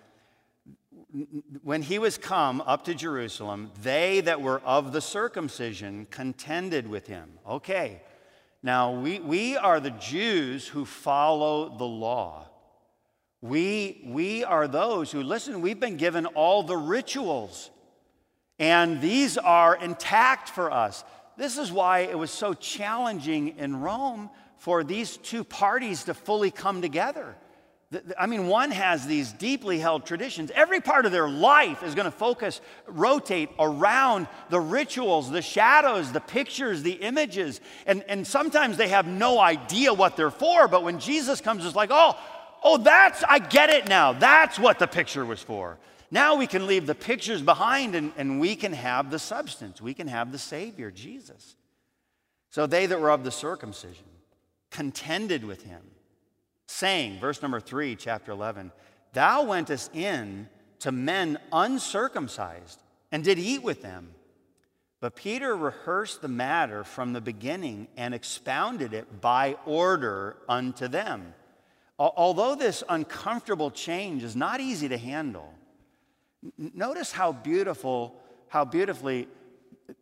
When 1.63 1.83
he 1.83 1.99
was 1.99 2.17
come 2.17 2.63
up 2.63 2.87
to 2.87 2.95
Jerusalem, 2.95 3.71
they 3.83 4.23
that 4.23 4.41
were 4.41 4.61
of 4.61 4.95
the 4.95 5.03
circumcision 5.03 6.07
contended 6.11 6.89
with 6.89 7.07
him. 7.07 7.33
Okay, 7.47 8.01
now 8.63 8.99
we, 8.99 9.19
we 9.21 9.59
are 9.59 9.79
the 9.79 9.91
Jews 9.91 10.67
who 10.67 10.87
follow 10.87 11.77
the 11.77 11.85
law. 11.85 12.49
We, 13.45 14.01
we 14.07 14.43
are 14.43 14.67
those 14.67 15.13
who, 15.13 15.23
listen, 15.23 15.61
we've 15.61 15.79
been 15.79 15.99
given 15.99 16.25
all 16.25 16.63
the 16.63 16.79
rituals, 16.79 17.71
and 18.59 19.03
these 19.03 19.37
are 19.37 19.77
intact 19.77 20.49
for 20.49 20.71
us. 20.71 21.05
This 21.37 21.59
is 21.59 21.71
why 21.71 21.99
it 21.99 22.19
was 22.19 22.31
so 22.31 22.55
challenging 22.55 23.59
in 23.59 23.83
Rome 23.83 24.31
for 24.57 24.83
these 24.83 25.19
two 25.19 25.45
parties 25.45 26.05
to 26.05 26.15
fully 26.15 26.51
come 26.51 26.81
together. 26.81 27.37
I 28.19 28.27
mean, 28.27 28.47
one 28.47 28.71
has 28.71 29.07
these 29.07 29.31
deeply 29.33 29.79
held 29.79 30.07
traditions. 30.07 30.51
Every 30.55 30.81
part 30.81 31.05
of 31.05 31.13
their 31.13 31.29
life 31.29 31.83
is 31.83 31.95
going 31.95 32.07
to 32.07 32.11
focus, 32.11 32.63
rotate 32.87 33.51
around 33.59 34.27
the 34.49 34.59
rituals, 34.59 35.31
the 35.31 35.43
shadows, 35.43 36.11
the 36.11 36.21
pictures, 36.21 36.83
the 36.83 36.93
images. 36.93 37.61
And, 37.87 38.05
and 38.09 38.27
sometimes 38.27 38.79
they 38.79 38.89
have 38.89 39.07
no 39.07 39.39
idea 39.39 39.93
what 39.93 40.17
they're 40.17 40.31
for, 40.31 40.67
but 40.67 40.83
when 40.83 40.99
Jesus 40.99 41.43
comes, 41.43 41.65
it's 41.67 41.77
like, 41.77 41.91
oh, 41.93 42.17
Oh, 42.67 42.79
that's, 42.79 43.23
I 43.29 43.39
get 43.39 43.69
it 43.69 43.89
now. 43.89 44.15
That's 44.15 44.59
what 44.59 44.79
the 44.79 44.87
picture 44.87 45.25
was 45.25 45.43
for. 45.43 45.77
Now 46.11 46.37
we 46.37 46.47
can 46.47 46.67
leave 46.67 46.87
the 46.87 46.95
pictures 46.95 47.43
behind 47.43 47.95
and, 47.95 48.13
and 48.17 48.41
we 48.41 48.57
can 48.57 48.73
have 48.73 49.11
the 49.11 49.19
substance. 49.19 49.83
We 49.83 49.93
can 49.93 50.09
have 50.09 50.33
the 50.33 50.39
Savior, 50.39 50.91
Jesus. 50.91 51.57
So 52.49 52.67
they 52.67 52.87
that 52.87 53.01
were 53.01 53.11
of 53.11 53.23
the 53.23 53.31
circumcision 53.31 54.07
contended 54.71 55.45
with 55.45 55.63
him, 55.63 55.83
saying, 56.67 57.21
verse 57.21 57.43
number 57.43 57.61
three, 57.61 57.97
chapter 57.97 58.33
11, 58.33 58.73
Thou 59.13 59.45
wentest 59.45 59.95
in 59.95 60.49
to 60.81 60.91
men 60.91 61.39
uncircumcised 61.53 62.81
and 63.13 63.23
did 63.23 63.39
eat 63.39 63.63
with 63.63 63.83
them. 63.83 64.11
But 65.01 65.17
Peter 65.17 65.55
rehearsed 65.55 66.23
the 66.23 66.29
matter 66.29 66.83
from 66.83 67.13
the 67.13 67.21
beginning 67.21 67.89
and 67.97 68.15
expounded 68.15 68.95
it 68.95 69.21
by 69.21 69.57
order 69.67 70.37
unto 70.49 70.89
them. 70.89 71.35
Although 71.99 72.57
this 72.57 72.83
uncomfortable 72.89 73.71
change 73.71 74.25
is 74.25 74.35
not 74.35 74.61
easy 74.61 74.89
to 74.89 74.99
handle, 74.99 75.55
notice 76.59 77.13
how 77.13 77.33
beautiful, 77.33 78.21
how 78.49 78.65
beautifully 78.65 79.29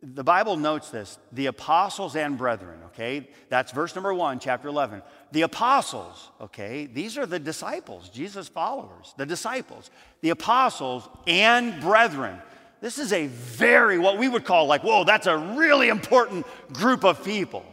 the 0.01 0.23
Bible 0.23 0.57
notes 0.57 0.89
this 0.89 1.19
the 1.33 1.47
apostles 1.47 2.15
and 2.15 2.37
brethren, 2.37 2.79
okay? 2.87 3.29
That's 3.49 3.71
verse 3.71 3.93
number 3.93 4.13
one, 4.13 4.39
chapter 4.39 4.69
11. 4.69 5.03
The 5.33 5.43
apostles, 5.43 6.31
okay? 6.41 6.87
These 6.87 7.17
are 7.17 7.27
the 7.27 7.39
disciples, 7.39 8.09
Jesus' 8.09 8.47
followers, 8.47 9.13
the 9.17 9.25
disciples. 9.25 9.91
The 10.21 10.31
apostles 10.31 11.07
and 11.27 11.79
brethren. 11.79 12.39
This 12.81 12.97
is 12.97 13.13
a 13.13 13.27
very, 13.27 13.99
what 13.99 14.17
we 14.17 14.27
would 14.27 14.45
call 14.45 14.65
like, 14.65 14.83
whoa, 14.83 15.03
that's 15.03 15.27
a 15.27 15.37
really 15.37 15.89
important 15.89 16.45
group 16.73 17.05
of 17.05 17.23
people 17.23 17.65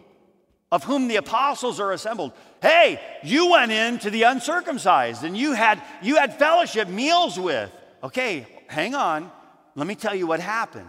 of 0.72 0.84
whom 0.84 1.08
the 1.08 1.16
apostles 1.16 1.80
are 1.80 1.92
assembled. 1.92 2.32
Hey, 2.62 3.00
you 3.22 3.50
went 3.50 3.72
in 3.72 3.98
to 4.00 4.10
the 4.10 4.22
uncircumcised 4.22 5.24
and 5.24 5.36
you 5.36 5.52
had 5.52 5.82
you 6.02 6.16
had 6.16 6.38
fellowship 6.38 6.88
meals 6.88 7.38
with. 7.38 7.72
Okay, 8.02 8.46
hang 8.68 8.94
on. 8.94 9.30
Let 9.74 9.86
me 9.86 9.94
tell 9.94 10.14
you 10.14 10.26
what 10.26 10.40
happened. 10.40 10.88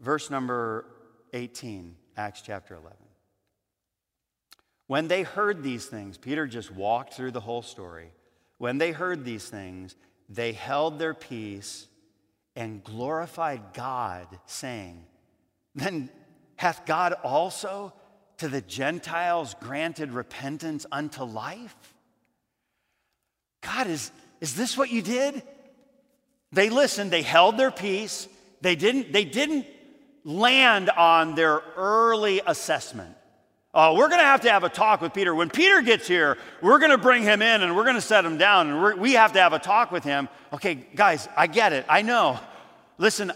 Verse 0.00 0.30
number 0.30 0.84
18, 1.32 1.96
Acts 2.16 2.42
chapter 2.42 2.74
11. 2.74 2.92
When 4.86 5.08
they 5.08 5.22
heard 5.22 5.62
these 5.62 5.86
things, 5.86 6.18
Peter 6.18 6.46
just 6.46 6.70
walked 6.70 7.14
through 7.14 7.30
the 7.30 7.40
whole 7.40 7.62
story. 7.62 8.12
When 8.58 8.78
they 8.78 8.92
heard 8.92 9.24
these 9.24 9.48
things, 9.48 9.96
they 10.28 10.52
held 10.52 10.98
their 10.98 11.14
peace 11.14 11.86
and 12.54 12.84
glorified 12.84 13.72
God, 13.72 14.26
saying, 14.46 15.04
Then 15.74 16.10
hath 16.56 16.86
God 16.86 17.14
also 17.22 17.92
to 18.38 18.48
the 18.48 18.60
Gentiles 18.60 19.54
granted 19.60 20.12
repentance 20.12 20.86
unto 20.90 21.24
life? 21.24 21.74
God 23.62 23.86
is, 23.86 24.10
is 24.40 24.54
this 24.54 24.76
what 24.76 24.90
you 24.90 25.02
did? 25.02 25.42
They 26.52 26.70
listened, 26.70 27.10
they 27.10 27.22
held 27.22 27.56
their 27.56 27.70
peace, 27.70 28.28
they 28.60 28.76
didn't, 28.76 29.12
they 29.12 29.24
didn't 29.24 29.66
land 30.24 30.90
on 30.90 31.34
their 31.34 31.62
early 31.76 32.40
assessment. 32.46 33.16
Uh, 33.74 33.92
we're 33.96 34.08
going 34.08 34.20
to 34.20 34.26
have 34.26 34.42
to 34.42 34.50
have 34.50 34.62
a 34.62 34.68
talk 34.68 35.00
with 35.00 35.12
Peter. 35.12 35.34
When 35.34 35.50
Peter 35.50 35.82
gets 35.82 36.06
here, 36.06 36.38
we're 36.62 36.78
going 36.78 36.92
to 36.92 36.98
bring 36.98 37.24
him 37.24 37.42
in 37.42 37.62
and 37.62 37.74
we're 37.74 37.82
going 37.82 37.96
to 37.96 38.00
set 38.00 38.24
him 38.24 38.38
down 38.38 38.70
and 38.70 39.00
we 39.00 39.14
have 39.14 39.32
to 39.32 39.40
have 39.40 39.52
a 39.52 39.58
talk 39.58 39.90
with 39.90 40.04
him. 40.04 40.28
Okay, 40.52 40.76
guys, 40.94 41.28
I 41.36 41.48
get 41.48 41.72
it. 41.72 41.84
I 41.88 42.02
know. 42.02 42.38
Listen, 42.98 43.32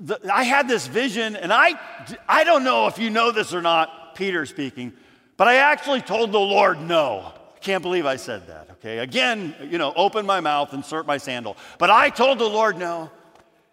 the, 0.00 0.18
I 0.32 0.44
had 0.44 0.68
this 0.68 0.86
vision 0.86 1.36
and 1.36 1.52
I, 1.52 1.78
I 2.28 2.44
don't 2.44 2.64
know 2.64 2.86
if 2.86 2.98
you 2.98 3.10
know 3.10 3.32
this 3.32 3.54
or 3.54 3.62
not, 3.62 4.14
Peter 4.14 4.46
speaking, 4.46 4.92
but 5.36 5.48
I 5.48 5.56
actually 5.56 6.00
told 6.00 6.32
the 6.32 6.40
Lord 6.40 6.80
no. 6.80 7.32
I 7.54 7.58
can't 7.60 7.82
believe 7.82 8.06
I 8.06 8.16
said 8.16 8.46
that, 8.48 8.70
okay? 8.72 8.98
Again, 8.98 9.54
you 9.70 9.78
know, 9.78 9.92
open 9.96 10.26
my 10.26 10.40
mouth, 10.40 10.74
insert 10.74 11.06
my 11.06 11.16
sandal. 11.16 11.56
But 11.78 11.90
I 11.90 12.10
told 12.10 12.38
the 12.38 12.48
Lord 12.48 12.78
no. 12.78 13.10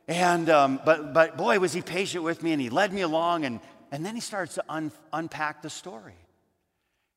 And, 0.07 0.49
um, 0.49 0.82
but, 0.84 1.14
but 1.14 1.38
boy, 1.38 1.59
was 1.59 1.74
he 1.74 1.82
patient 1.82 2.24
with 2.24 2.41
me 2.41 2.53
and 2.53 2.62
he 2.62 2.70
led 2.70 2.91
me 2.91 3.01
along 3.01 3.45
and, 3.45 3.59
and 3.91 4.05
then 4.05 4.16
he 4.16 4.22
starts 4.22 4.55
to 4.55 4.64
un- 4.70 4.91
unpack 5.14 5.62
the 5.62 5.70
story. 5.70 6.16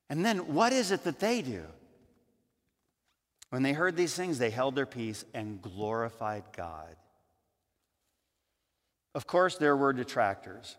And 0.09 0.23
then 0.23 0.53
what 0.53 0.71
is 0.73 0.91
it 0.91 1.03
that 1.05 1.19
they 1.19 1.41
do? 1.41 1.63
When 3.49 3.63
they 3.63 3.73
heard 3.73 3.95
these 3.95 4.13
things, 4.13 4.37
they 4.37 4.49
held 4.49 4.75
their 4.75 4.85
peace 4.85 5.23
and 5.33 5.61
glorified 5.61 6.43
God. 6.55 6.95
Of 9.15 9.25
course, 9.25 9.55
there 9.55 9.77
were 9.77 9.93
detractors, 9.93 10.75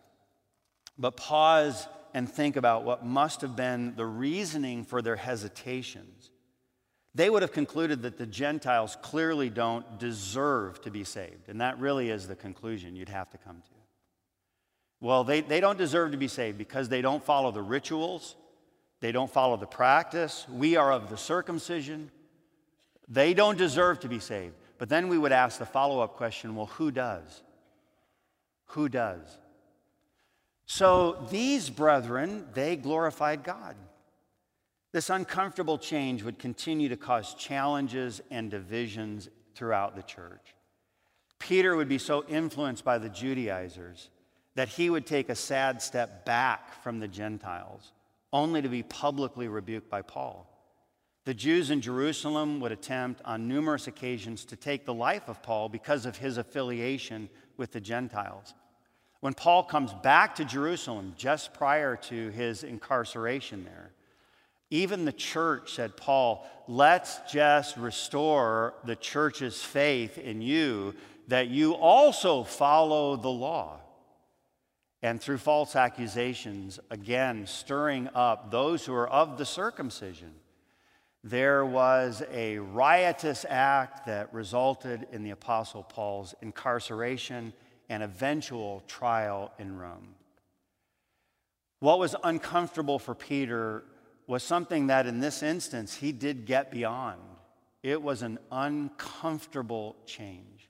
but 0.99 1.16
pause 1.16 1.89
and 2.12 2.30
think 2.30 2.57
about 2.57 2.84
what 2.84 3.05
must 3.05 3.41
have 3.41 3.57
been 3.57 3.97
the 3.97 4.05
reasoning 4.05 4.84
for 4.84 5.01
their 5.01 5.16
hesitations. 5.16 6.30
They 7.14 7.30
would 7.30 7.41
have 7.41 7.53
concluded 7.53 8.03
that 8.03 8.18
the 8.18 8.26
Gentiles 8.26 8.99
clearly 9.01 9.49
don't 9.49 9.99
deserve 9.99 10.82
to 10.82 10.91
be 10.91 11.03
saved. 11.03 11.49
And 11.49 11.62
that 11.62 11.78
really 11.78 12.11
is 12.11 12.28
the 12.28 12.37
conclusion 12.37 12.95
you'd 12.95 13.09
have 13.09 13.30
to 13.30 13.39
come 13.39 13.62
to. 13.64 13.72
Well, 15.01 15.24
they, 15.24 15.41
they 15.41 15.61
don't 15.61 15.78
deserve 15.78 16.11
to 16.11 16.18
be 16.18 16.28
saved 16.28 16.59
because 16.59 16.91
they 16.91 17.01
don't 17.01 17.24
follow 17.24 17.51
the 17.53 17.62
rituals, 17.62 18.37
they 19.01 19.12
don't 19.12 19.30
follow 19.30 19.57
the 19.57 19.66
practice. 19.66 20.47
We 20.51 20.76
are 20.76 20.93
of 20.93 21.09
the 21.09 21.16
circumcision. 21.16 22.11
They 23.09 23.32
don't 23.32 23.57
deserve 23.57 24.01
to 24.01 24.09
be 24.09 24.18
saved. 24.18 24.55
But 24.76 24.91
then 24.91 25.09
we 25.09 25.16
would 25.16 25.32
ask 25.32 25.59
the 25.59 25.66
follow 25.66 26.01
up 26.01 26.16
question 26.16 26.55
well, 26.55 26.66
who 26.66 26.91
does? 26.91 27.43
Who 28.68 28.88
does? 28.88 29.38
So 30.66 31.26
these 31.30 31.70
brethren, 31.70 32.46
they 32.54 32.76
glorified 32.76 33.44
God. 33.44 33.76
This 34.92 35.10
uncomfortable 35.10 35.78
change 35.78 36.22
would 36.22 36.38
continue 36.38 36.88
to 36.88 36.96
cause 36.96 37.34
challenges 37.34 38.20
and 38.30 38.50
divisions 38.50 39.28
throughout 39.54 39.94
the 39.94 40.02
church. 40.02 40.54
Peter 41.38 41.76
would 41.76 41.88
be 41.88 41.98
so 41.98 42.24
influenced 42.28 42.84
by 42.84 42.98
the 42.98 43.08
Judaizers 43.08 44.10
that 44.54 44.68
he 44.68 44.88
would 44.88 45.06
take 45.06 45.28
a 45.28 45.34
sad 45.34 45.82
step 45.82 46.24
back 46.24 46.82
from 46.82 46.98
the 46.98 47.08
Gentiles, 47.08 47.92
only 48.32 48.62
to 48.62 48.68
be 48.68 48.82
publicly 48.82 49.48
rebuked 49.48 49.90
by 49.90 50.02
Paul. 50.02 50.50
The 51.27 51.35
Jews 51.35 51.72
in 51.72 51.81
Jerusalem 51.81 52.61
would 52.61 52.70
attempt 52.70 53.20
on 53.24 53.49
numerous 53.49 53.89
occasions 53.89 54.45
to 54.45 54.55
take 54.55 54.85
the 54.85 54.95
life 54.95 55.29
of 55.29 55.43
Paul 55.43 55.68
because 55.68 56.07
of 56.07 56.16
his 56.16 56.39
affiliation 56.39 57.29
with 57.57 57.72
the 57.72 57.81
Gentiles. 57.81 58.55
When 59.18 59.35
Paul 59.35 59.64
comes 59.64 59.93
back 59.93 60.37
to 60.37 60.45
Jerusalem 60.45 61.14
just 61.18 61.53
prior 61.53 61.97
to 61.97 62.29
his 62.29 62.62
incarceration 62.62 63.64
there, 63.64 63.91
even 64.70 65.05
the 65.05 65.12
church 65.12 65.74
said, 65.74 65.97
Paul, 65.97 66.47
let's 66.68 67.18
just 67.29 67.77
restore 67.77 68.74
the 68.85 68.95
church's 68.95 69.61
faith 69.61 70.18
in 70.18 70.41
you 70.41 70.95
that 71.27 71.49
you 71.49 71.74
also 71.74 72.45
follow 72.45 73.16
the 73.16 73.29
law 73.29 73.81
and 75.03 75.20
through 75.20 75.39
false 75.39 75.74
accusations, 75.74 76.79
again, 76.89 77.49
stirring 77.49 78.09
up 78.14 78.53
those 78.53 78.87
who 78.87 78.95
are 78.95 79.09
of 79.09 79.39
the 79.39 79.45
circumcision. 79.45 80.33
There 81.24 81.64
was 81.64 82.22
a 82.30 82.58
riotous 82.58 83.44
act 83.48 84.06
that 84.06 84.32
resulted 84.32 85.06
in 85.12 85.24
the 85.24 85.30
Apostle 85.30 85.82
Paul's 85.82 86.34
incarceration 86.40 87.52
and 87.88 88.02
eventual 88.02 88.82
trial 88.86 89.52
in 89.58 89.76
Rome. 89.76 90.14
What 91.80 91.98
was 91.98 92.14
uncomfortable 92.24 92.98
for 92.98 93.14
Peter 93.14 93.84
was 94.26 94.42
something 94.42 94.88
that, 94.88 95.06
in 95.06 95.20
this 95.20 95.42
instance, 95.42 95.94
he 95.94 96.12
did 96.12 96.46
get 96.46 96.70
beyond. 96.70 97.20
It 97.82 98.02
was 98.02 98.22
an 98.22 98.38
uncomfortable 98.50 99.96
change. 100.06 100.68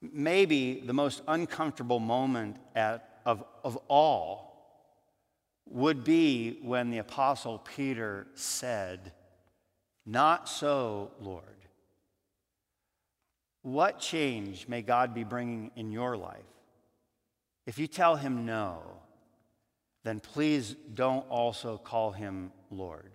Maybe 0.00 0.80
the 0.80 0.92
most 0.92 1.22
uncomfortable 1.28 2.00
moment 2.00 2.56
at 2.74 3.12
of, 3.24 3.44
of 3.64 3.78
all 3.88 4.52
would 5.66 6.04
be 6.04 6.58
when 6.62 6.90
the 6.90 6.98
Apostle 6.98 7.58
Peter 7.58 8.26
said, 8.34 9.12
Not 10.04 10.48
so, 10.48 11.12
Lord. 11.20 11.44
What 13.62 14.00
change 14.00 14.66
may 14.66 14.82
God 14.82 15.14
be 15.14 15.24
bringing 15.24 15.70
in 15.76 15.92
your 15.92 16.16
life? 16.16 16.42
If 17.66 17.78
you 17.78 17.86
tell 17.86 18.16
him 18.16 18.44
no, 18.44 18.82
then 20.02 20.18
please 20.18 20.74
don't 20.94 21.28
also 21.28 21.78
call 21.78 22.10
him 22.10 22.50
Lord. 22.70 23.12